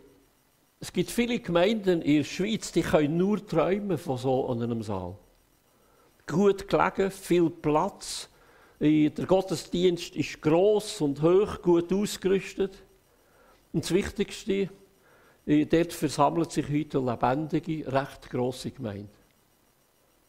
es 0.81 0.93
gibt 0.93 1.11
viele 1.11 1.41
Gemeinden 1.41 2.03
in 2.03 2.19
der 2.19 2.25
Schweiz, 2.25 2.71
die 2.71 2.83
können 2.83 3.16
nur 3.16 3.45
träumen 3.45 3.99
von 3.99 4.16
so 4.16 4.49
einem 4.49 4.83
Saal. 4.83 5.16
Gut 6.27 6.69
gelegen, 6.69 7.11
viel 7.11 7.51
Platz, 7.51 8.29
der 8.81 9.26
Gottesdienst 9.26 10.14
ist 10.14 10.41
groß 10.41 11.01
und 11.01 11.22
hoch, 11.22 11.62
gut 11.62 11.93
ausgerüstet. 11.93 12.79
Und 13.72 13.85
das 13.85 13.93
Wichtigste, 13.93 14.68
dort 15.47 15.93
versammelt 15.93 16.53
sich 16.53 16.68
heute 16.68 16.99
eine 16.99 17.12
lebendige, 17.12 17.93
recht 17.93 18.31
grosse 18.31 18.70
Gemeinde. 18.70 19.09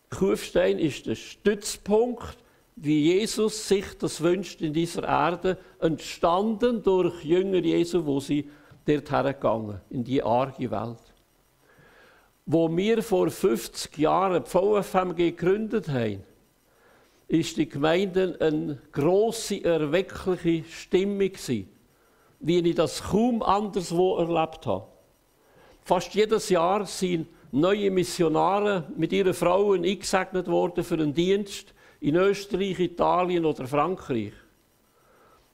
Kufstein 0.10 0.80
ist 0.80 1.06
der 1.06 1.16
Stützpunkt, 1.16 2.38
wie 2.76 3.14
Jesus 3.14 3.68
sich 3.68 3.86
das 4.00 4.22
wünscht 4.22 4.62
in 4.62 4.74
dieser 4.74 5.04
Erde, 5.04 5.58
entstanden 5.80 6.82
durch 6.82 7.24
Jünger 7.24 7.60
Jesu, 7.60 8.06
wo 8.06 8.20
sie 8.20 8.50
dort 8.86 9.12
hergegangen, 9.12 9.82
in 9.90 10.04
die 10.04 10.24
arge 10.24 10.72
Welt. 10.72 11.14
Wo 12.46 12.76
wir 12.76 13.04
vor 13.04 13.30
50 13.30 13.98
Jahren 13.98 14.44
die 14.44 14.50
VFMG 14.50 15.16
gegründet 15.16 15.90
haben, 15.90 16.24
ist 17.30 17.58
die 17.58 17.70
Gemeinde 17.70 18.38
eine 18.40 18.80
grosse, 18.92 19.64
erweckliche 19.64 20.64
Stimmung 20.68 21.20
gewesen, 21.20 21.70
wie 22.40 22.60
ich 22.60 22.76
das 22.76 23.04
kaum 23.04 23.44
anderswo 23.44 24.18
erlebt 24.18 24.66
habe. 24.66 24.88
Fast 25.84 26.14
jedes 26.16 26.50
Jahr 26.50 26.86
sind 26.88 27.28
neue 27.52 27.92
Missionare 27.92 28.86
mit 28.98 29.14
ihren 29.14 29.36
Frauen 29.36 29.86
eingesegnet 29.86 30.48
worden 30.48 30.84
für 30.84 30.96
einen 30.96 31.14
Dienst 31.14 31.74
in 32.00 32.16
Österreich, 32.16 32.80
Italien 32.80 33.46
oder 33.46 33.68
Frankreich. 33.68 34.34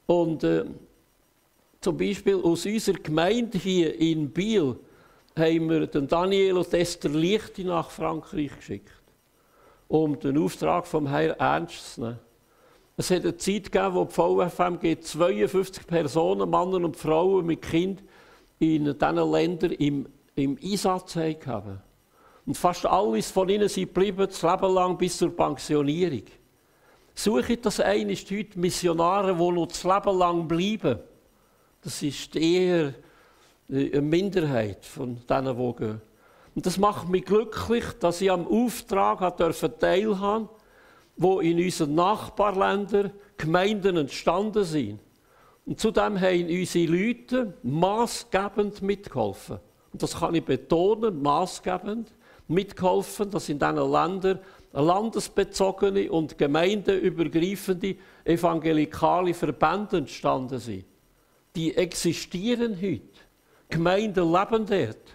Und 0.06 0.46
äh, 0.46 0.64
zum 1.82 1.98
Beispiel 1.98 2.36
aus 2.36 2.66
unserer 2.66 3.00
Gemeinde 3.00 3.58
hier 3.58 4.00
in 4.00 4.30
Biel 4.30 4.78
haben 5.38 5.70
wir 5.70 5.88
den 5.88 6.08
Daniel 6.08 6.58
und 6.58 6.74
Esther 6.74 7.12
Lichte 7.12 7.66
nach 7.66 7.90
Frankreich 7.90 8.56
geschickt 8.56 9.05
um 9.88 10.20
den 10.20 10.38
Auftrag 10.38 10.88
vom 10.88 11.08
Herrn 11.08 11.40
ernst 11.40 11.96
zu 11.96 12.02
nehmen. 12.02 12.20
Es 12.98 13.12
hat 13.12 13.24
eine 13.24 13.36
Zeit 13.36 13.72
gegeben, 13.72 13.94
wo 13.94 14.06
die 14.06 14.50
VFMG 14.50 15.02
52 15.02 15.86
Personen, 15.86 16.50
Männer 16.50 16.86
und 16.86 16.96
Frauen 16.96 17.46
mit 17.46 17.62
Kind 17.62 18.04
in 18.60 18.86
diesen 18.86 19.32
Ländern 19.32 19.72
im, 19.72 20.08
im 20.36 20.58
Einsatz 20.64 21.16
hatten. 21.16 21.82
Und 22.46 22.58
fast 22.58 22.86
alles 22.86 23.32
von 23.32 23.50
ihnen 23.50 23.68
sind 23.68 23.94
geblieben, 23.94 24.28
das 24.28 24.42
Leben 24.42 24.74
lang 24.74 24.98
bis 24.98 25.18
zur 25.18 25.36
Pensionierung. 25.36 26.24
Suche 27.14 27.58
das 27.58 27.80
ein, 27.80 28.10
ist 28.10 28.30
heute 28.30 28.60
Missionare, 28.60 29.36
die 29.36 29.52
noch 29.52 29.68
das 29.68 29.84
Leben 29.84 30.18
lang 30.18 30.48
bleiben. 30.48 31.00
Das 31.82 32.02
ist 32.02 32.36
eher 32.36 32.94
eine 33.70 34.02
Minderheit 34.02 34.86
von 34.86 35.20
denen, 35.28 35.58
die 35.58 35.76
gehen. 35.76 36.02
Und 36.56 36.66
das 36.66 36.78
macht 36.78 37.10
mich 37.10 37.26
glücklich, 37.26 37.84
dass 37.99 38.22
ich 38.22 38.32
am 38.32 38.47
Auftrag 38.47 39.38
teilhaben 39.80 40.49
wo 41.18 41.39
in 41.39 41.58
unseren 41.64 41.95
Nachbarländern 41.95 43.12
Gemeinden 43.38 43.97
entstanden 43.97 44.64
sind. 44.64 44.99
Und 45.66 45.80
zudem 45.80 46.20
haben 46.20 46.47
unsere 46.47 46.86
Leute 46.86 47.53
maßgebend 47.64 48.82
mitgeholfen. 48.82 49.60
Und 49.91 50.03
das 50.03 50.20
kann 50.20 50.36
ich 50.36 50.43
betonen, 50.43 51.22
maßgebend 51.22 52.14
mitgeholfen, 52.47 53.32
dass 53.32 53.49
in 53.49 53.60
diesen 53.60 53.91
Ländern 53.91 54.39
landesbezogene 54.74 56.12
und 56.12 56.38
gemeindeübergreifende 56.38 57.95
evangelikale 58.26 59.34
Verbände 59.34 59.97
entstanden 59.97 60.60
sind. 60.60 60.86
Die 61.56 61.76
existieren 61.76 62.76
heute. 62.76 63.01
Gemeinden 63.70 64.32
leben 64.32 64.66
dort. 64.66 65.14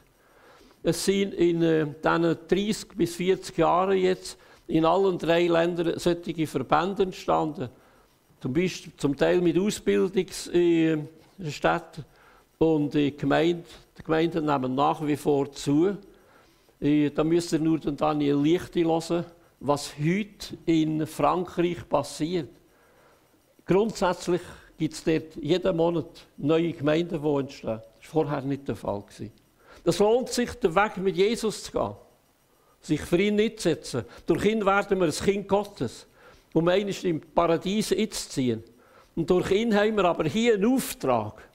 Es 0.83 1.05
sind 1.05 1.35
in 1.35 1.63
äh, 1.63 1.87
diesen 1.87 2.37
30 2.49 2.89
bis 2.97 3.15
40 3.17 3.59
Jahren 3.59 3.99
jetzt 3.99 4.39
in 4.67 4.85
allen 4.85 5.19
drei 5.19 5.47
Ländern 5.47 5.99
solche 5.99 6.47
Verbände 6.47 7.03
entstanden. 7.03 7.69
Zum, 8.41 8.53
Beispiel, 8.55 8.93
zum 8.97 9.17
Teil 9.17 9.43
mit 9.43 9.59
Ausbildungsstätten 9.59 11.09
äh, 12.05 12.65
und 12.65 12.95
die, 12.95 13.15
Gemeinde, 13.15 13.65
die 13.99 14.03
Gemeinden 14.03 14.47
nehmen 14.47 14.75
nach 14.75 15.07
wie 15.07 15.17
vor 15.17 15.53
zu. 15.53 15.99
Äh, 16.81 17.11
da 17.11 17.25
müsst 17.25 17.53
ihr 17.53 17.59
nur 17.59 17.79
den 17.79 17.97
Daniel 17.97 18.37
Lichti 18.37 18.85
hören, 18.85 19.27
was 19.59 19.93
heute 19.99 20.57
in 20.65 21.07
Frankreich 21.07 21.87
passiert. 21.87 22.49
Grundsätzlich 23.67 24.41
gibt 24.79 24.95
es 24.95 25.05
dort 25.05 25.37
jeden 25.37 25.77
Monat 25.77 26.27
neue 26.39 26.73
Gemeinden, 26.73 27.21
die 27.23 27.29
entstehen. 27.29 27.81
Das 28.01 28.15
war 28.15 28.25
vorher 28.25 28.41
nicht 28.41 28.67
der 28.67 28.77
Fall. 28.77 29.03
Gewesen. 29.03 29.31
Das 29.85 29.99
lohnt 29.99 30.29
sich, 30.29 30.53
den 30.55 30.75
Weg 30.75 30.97
mit 30.99 31.17
Jesus 31.17 31.65
zu 31.65 31.73
gehen. 31.73 31.95
Sich 32.81 33.01
für 33.01 33.21
ihn 33.21 33.37
nicht 33.37 33.61
zu 33.61 33.71
setzen. 33.71 34.05
Durch 34.27 34.45
ihn 34.45 34.65
werden 34.65 35.01
wir 35.01 35.07
ein 35.07 35.13
Kind 35.13 35.49
Gottes, 35.49 36.07
um 36.53 36.67
eines 36.69 37.05
im 37.05 37.21
Paradies 37.21 37.93
einzuziehen. 37.93 38.63
Und 39.15 39.29
durch 39.29 39.51
ihn 39.51 39.75
haben 39.75 39.97
wir 39.97 40.05
aber 40.05 40.25
hier 40.25 40.55
einen 40.55 40.75
Auftrag. 40.75 41.49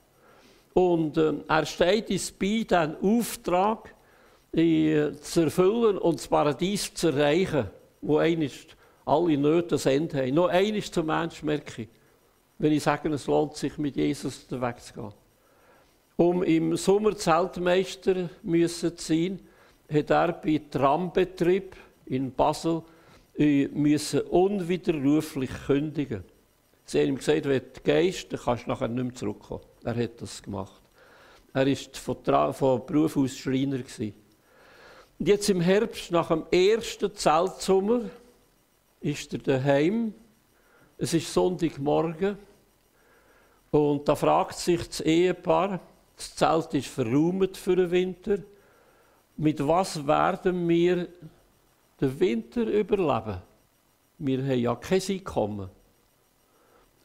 Und 0.74 1.16
äh, 1.16 1.32
er 1.48 1.66
steht 1.66 2.10
uns 2.10 2.30
bei, 2.32 2.64
diesen 2.68 2.96
Auftrag 3.02 3.94
äh, 4.52 5.12
zu 5.20 5.42
erfüllen 5.42 5.98
und 5.98 6.18
das 6.18 6.28
Paradies 6.28 6.92
zu 6.94 7.08
erreichen, 7.08 7.70
wo 8.02 8.18
eines 8.18 8.52
alle 9.04 9.38
Nöte 9.38 9.78
sind 9.78 10.14
haben. 10.14 10.34
Noch 10.34 10.48
eines 10.48 10.90
zum 10.90 11.06
Mensch 11.06 11.42
merke 11.42 11.82
ich, 11.82 11.88
wenn 12.58 12.72
ich 12.72 12.82
sage, 12.82 13.08
es 13.08 13.26
lohnt 13.26 13.56
sich, 13.56 13.76
mit 13.78 13.96
Jesus 13.96 14.46
den 14.46 14.60
Weg 14.60 14.80
zu 14.80 14.92
gehen 14.94 15.25
um 16.16 16.42
im 16.42 16.76
Sommer 16.76 17.16
Zeltmeister 17.16 18.30
müssen 18.42 18.96
zu 18.96 19.14
sein, 19.14 19.40
hat 19.92 20.10
er 20.10 20.32
bei 20.32 20.60
Trambetrieb 20.70 21.76
in 22.06 22.32
Basel 22.32 22.82
äh, 23.38 23.68
müssen 23.68 24.20
unwiderruflich 24.22 25.50
kündigen. 25.66 26.24
Sie 26.84 27.00
haben 27.00 27.08
ihm 27.08 27.16
gesagt, 27.16 27.44
wenn 27.44 27.60
du 27.60 27.80
gehst, 27.82 28.32
dann 28.32 28.40
kannst 28.40 28.66
du 28.66 28.70
nachher 28.70 28.88
nicht 28.88 29.04
mehr 29.04 29.14
zurückkommen. 29.14 29.64
Er 29.84 29.96
hat 29.96 30.22
das 30.22 30.42
gemacht. 30.42 30.82
Er 31.52 31.66
war 31.66 31.76
von, 31.92 32.54
von 32.54 32.86
Beruf 32.86 33.16
aus 33.16 33.36
Schreiner. 33.36 33.78
Gewesen. 33.78 34.14
Und 35.18 35.28
jetzt 35.28 35.48
im 35.50 35.60
Herbst, 35.60 36.10
nach 36.10 36.28
dem 36.28 36.44
ersten 36.50 37.14
Zeltsommer, 37.14 38.02
ist 39.00 39.32
er 39.32 39.40
daheim. 39.40 40.14
Es 40.98 41.12
ist 41.12 41.32
Sonntagmorgen. 41.32 42.38
Und 43.70 44.08
da 44.08 44.14
fragt 44.14 44.56
sich 44.56 44.86
das 44.86 45.00
Ehepaar, 45.00 45.80
das 46.16 46.34
Zelt 46.34 46.74
ist 46.74 46.88
verräumt 46.88 47.56
für 47.56 47.76
den 47.76 47.90
Winter. 47.90 48.38
Mit 49.36 49.66
was 49.66 50.06
werden 50.06 50.66
wir 50.68 51.08
den 52.00 52.20
Winter 52.20 52.62
überleben? 52.62 53.42
Wir 54.18 54.42
haben 54.42 54.58
ja 54.58 54.74
kein 54.74 55.02
Einkommen. 55.08 55.68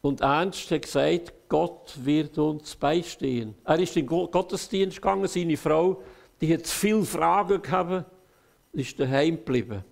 Und 0.00 0.20
Ernst 0.20 0.70
hat 0.70 0.82
gesagt, 0.82 1.32
Gott 1.48 1.94
wird 2.02 2.36
uns 2.38 2.74
beistehen. 2.74 3.54
Er 3.64 3.78
ist 3.78 3.96
in 3.96 4.06
den 4.06 4.30
Gottesdienst 4.30 4.96
gegangen, 4.96 5.28
seine 5.28 5.56
Frau, 5.56 6.02
die 6.40 6.52
hat 6.52 6.66
viele 6.66 7.04
Fragen 7.04 7.62
gehabt, 7.62 8.06
ist 8.72 8.98
daheim 8.98 9.36
geblieben. 9.36 9.84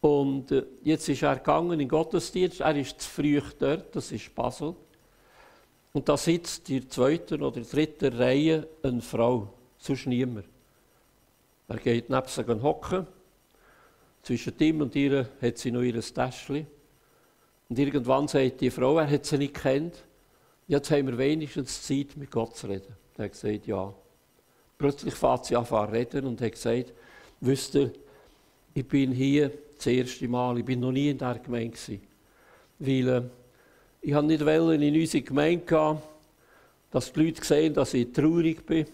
Und 0.00 0.52
äh, 0.52 0.64
jetzt 0.82 1.08
ist 1.08 1.22
er 1.22 1.36
gegangen 1.36 1.72
in 1.72 1.78
den 1.80 1.88
Gottesdienst, 1.88 2.60
er 2.60 2.76
ist 2.76 3.00
zu 3.00 3.10
früh 3.10 3.40
dort, 3.58 3.94
das 3.96 4.12
ist 4.12 4.34
Basel. 4.34 4.74
Und 5.94 6.08
da 6.08 6.16
sitzt 6.16 6.68
in 6.70 6.80
der 6.80 6.90
zweiten 6.90 7.40
oder 7.40 7.60
dritten 7.60 8.12
Reihe 8.14 8.66
eine 8.82 9.00
Frau, 9.00 9.54
sonst 9.78 10.06
niemand. 10.06 10.44
Er 11.68 11.76
geht 11.76 12.10
neben 12.10 12.26
sich 12.26 12.46
hocken. 12.46 13.06
Zwischen 14.24 14.58
ihm 14.58 14.80
und 14.80 14.96
ihr 14.96 15.28
hat 15.40 15.58
sie 15.58 15.70
noch 15.70 15.82
ihr 15.82 16.00
Täschchen. 16.00 16.66
Und 17.68 17.78
irgendwann 17.78 18.26
sagt 18.26 18.60
die 18.60 18.70
Frau, 18.70 18.98
er 18.98 19.08
hat 19.08 19.24
sie 19.24 19.38
nicht 19.38 19.54
kennt. 19.54 20.04
Jetzt 20.66 20.90
haben 20.90 21.06
wir 21.06 21.16
wenigstens 21.16 21.82
Zeit, 21.82 22.16
mit 22.16 22.30
Gott 22.30 22.56
zu 22.56 22.66
reden. 22.66 22.96
Er 23.16 23.26
hat 23.26 23.32
gesagt, 23.32 23.66
ja. 23.68 23.94
Plötzlich 24.76 25.14
fährt 25.14 25.44
sie 25.44 25.54
an 25.54 25.64
zu 25.64 25.76
reden 25.76 26.26
und 26.26 26.40
hat 26.40 26.52
gesagt, 26.52 26.92
wisst 27.40 27.76
ihr, 27.76 27.92
ich 28.74 28.88
bin 28.88 29.12
hier 29.12 29.52
das 29.76 29.86
erste 29.86 30.26
Mal, 30.26 30.58
ich 30.58 30.64
bin 30.64 30.80
noch 30.80 30.90
nie 30.90 31.10
in 31.10 31.18
dieser 31.18 31.38
Gemeinde 31.38 31.70
gewesen. 31.70 32.02
Weil 32.80 33.08
äh, 33.08 33.22
ich 34.04 34.12
habe 34.12 34.26
nicht 34.26 34.44
wollen 34.44 34.82
in 34.82 34.94
unsere 34.94 35.22
Gemeinde 35.22 35.64
gehen, 35.64 35.98
dass 36.90 37.10
die 37.10 37.22
Leute 37.22 37.42
sehen, 37.42 37.72
dass 37.72 37.94
ich 37.94 38.12
traurig 38.12 38.64
bin. 38.66 38.86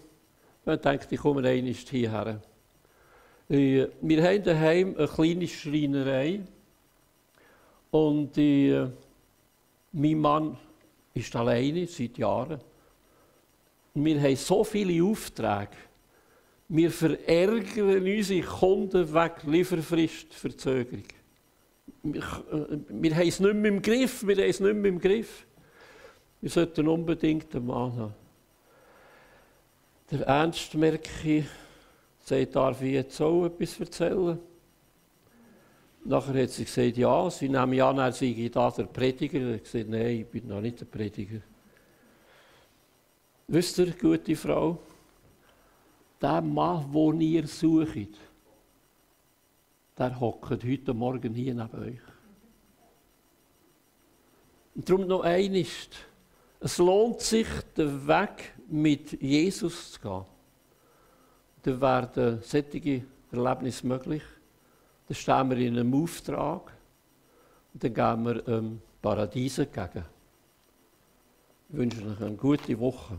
Ich 0.64 0.80
dachte, 0.80 1.08
ich 1.10 1.20
komme 1.20 1.46
einmal 1.46 1.72
hierher. 1.72 2.40
Äh, 3.48 3.88
wir 4.00 4.22
haben 4.22 4.44
daheim 4.44 4.94
eine 4.96 5.08
kleine 5.08 5.48
Schreinerei. 5.48 6.40
Und 7.90 8.38
äh, 8.38 8.86
mein 9.90 10.18
Mann 10.18 10.56
ist 11.12 11.34
alleine 11.34 11.88
seit 11.88 12.16
Jahren. 12.16 12.60
Wir 13.94 14.22
haben 14.22 14.36
so 14.36 14.62
viele 14.62 15.04
Aufträge. 15.04 15.76
Wir 16.68 16.90
verärgern 16.92 18.04
unsere 18.04 18.42
Kunden 18.42 19.12
wegen 19.12 19.50
Lieferfristverzögerung 19.50 21.19
wir, 22.02 22.22
äh, 22.22 22.78
wir 22.88 23.14
haben 23.14 23.28
es 23.28 23.40
nicht 23.40 23.54
mehr 23.54 23.70
im 23.70 23.82
Griff, 23.82 24.26
wir 24.26 24.36
haben 24.36 24.50
es 24.50 24.60
nicht 24.60 24.74
mehr 24.74 24.90
im 24.90 24.98
Griff. 24.98 25.46
Wir 26.40 26.50
sollten 26.50 26.88
unbedingt 26.88 27.54
einen 27.54 27.66
Mann 27.66 27.96
haben. 27.96 28.14
Der 30.10 30.26
Ernst, 30.26 30.74
merke 30.74 31.10
ich, 31.24 31.44
sagt, 32.20 32.56
darf 32.56 32.82
ich 32.82 32.92
jetzt 32.92 33.20
auch 33.20 33.46
etwas 33.46 33.78
erzählen? 33.78 34.38
Nachher 36.04 36.42
hat 36.42 36.50
sie 36.50 36.64
gesagt, 36.64 36.96
ja, 36.96 37.30
sie 37.30 37.48
nehmen 37.48 37.80
an, 37.80 37.98
er 37.98 38.12
sei 38.12 38.50
da 38.52 38.70
der 38.70 38.84
Prediger. 38.84 39.40
Er 39.40 39.54
hat 39.54 39.64
gesagt, 39.64 39.88
nein, 39.88 40.20
ich 40.20 40.26
bin 40.26 40.48
noch 40.48 40.60
nicht 40.60 40.80
der 40.80 40.86
Prediger. 40.86 41.40
Wisst 43.46 43.78
ihr, 43.78 43.92
gute 43.92 44.34
Frau, 44.34 44.78
der 46.22 46.40
Mann, 46.40 46.90
den 46.92 47.20
ihr 47.20 47.46
sucht, 47.46 48.16
der 50.00 50.18
hockt 50.18 50.64
heute 50.64 50.94
Morgen 50.94 51.34
hier 51.34 51.54
neben 51.54 51.78
euch. 51.78 52.00
Und 54.74 54.88
darum 54.88 55.06
noch 55.06 55.20
eines. 55.20 55.90
Es 56.58 56.78
lohnt 56.78 57.20
sich, 57.20 57.46
den 57.76 58.08
Weg 58.08 58.54
mit 58.68 59.20
Jesus 59.20 59.92
zu 59.92 60.00
gehen. 60.00 60.24
Dann 61.62 61.80
werden 61.82 62.40
solche 62.42 63.02
Erlebnisse 63.30 63.86
möglich. 63.86 64.22
Dann 65.06 65.14
stehen 65.14 65.50
wir 65.50 65.58
in 65.58 65.78
einem 65.78 66.02
Auftrag. 66.02 66.72
Und 67.74 67.84
dann 67.84 67.94
gehen 67.94 68.24
wir 68.24 68.48
ähm, 68.48 68.80
Paradies 69.02 69.58
entgegen. 69.58 70.04
Ich 71.68 71.76
wünsche 71.76 72.02
euch 72.06 72.20
eine 72.20 72.36
gute 72.36 72.78
Woche. 72.80 73.18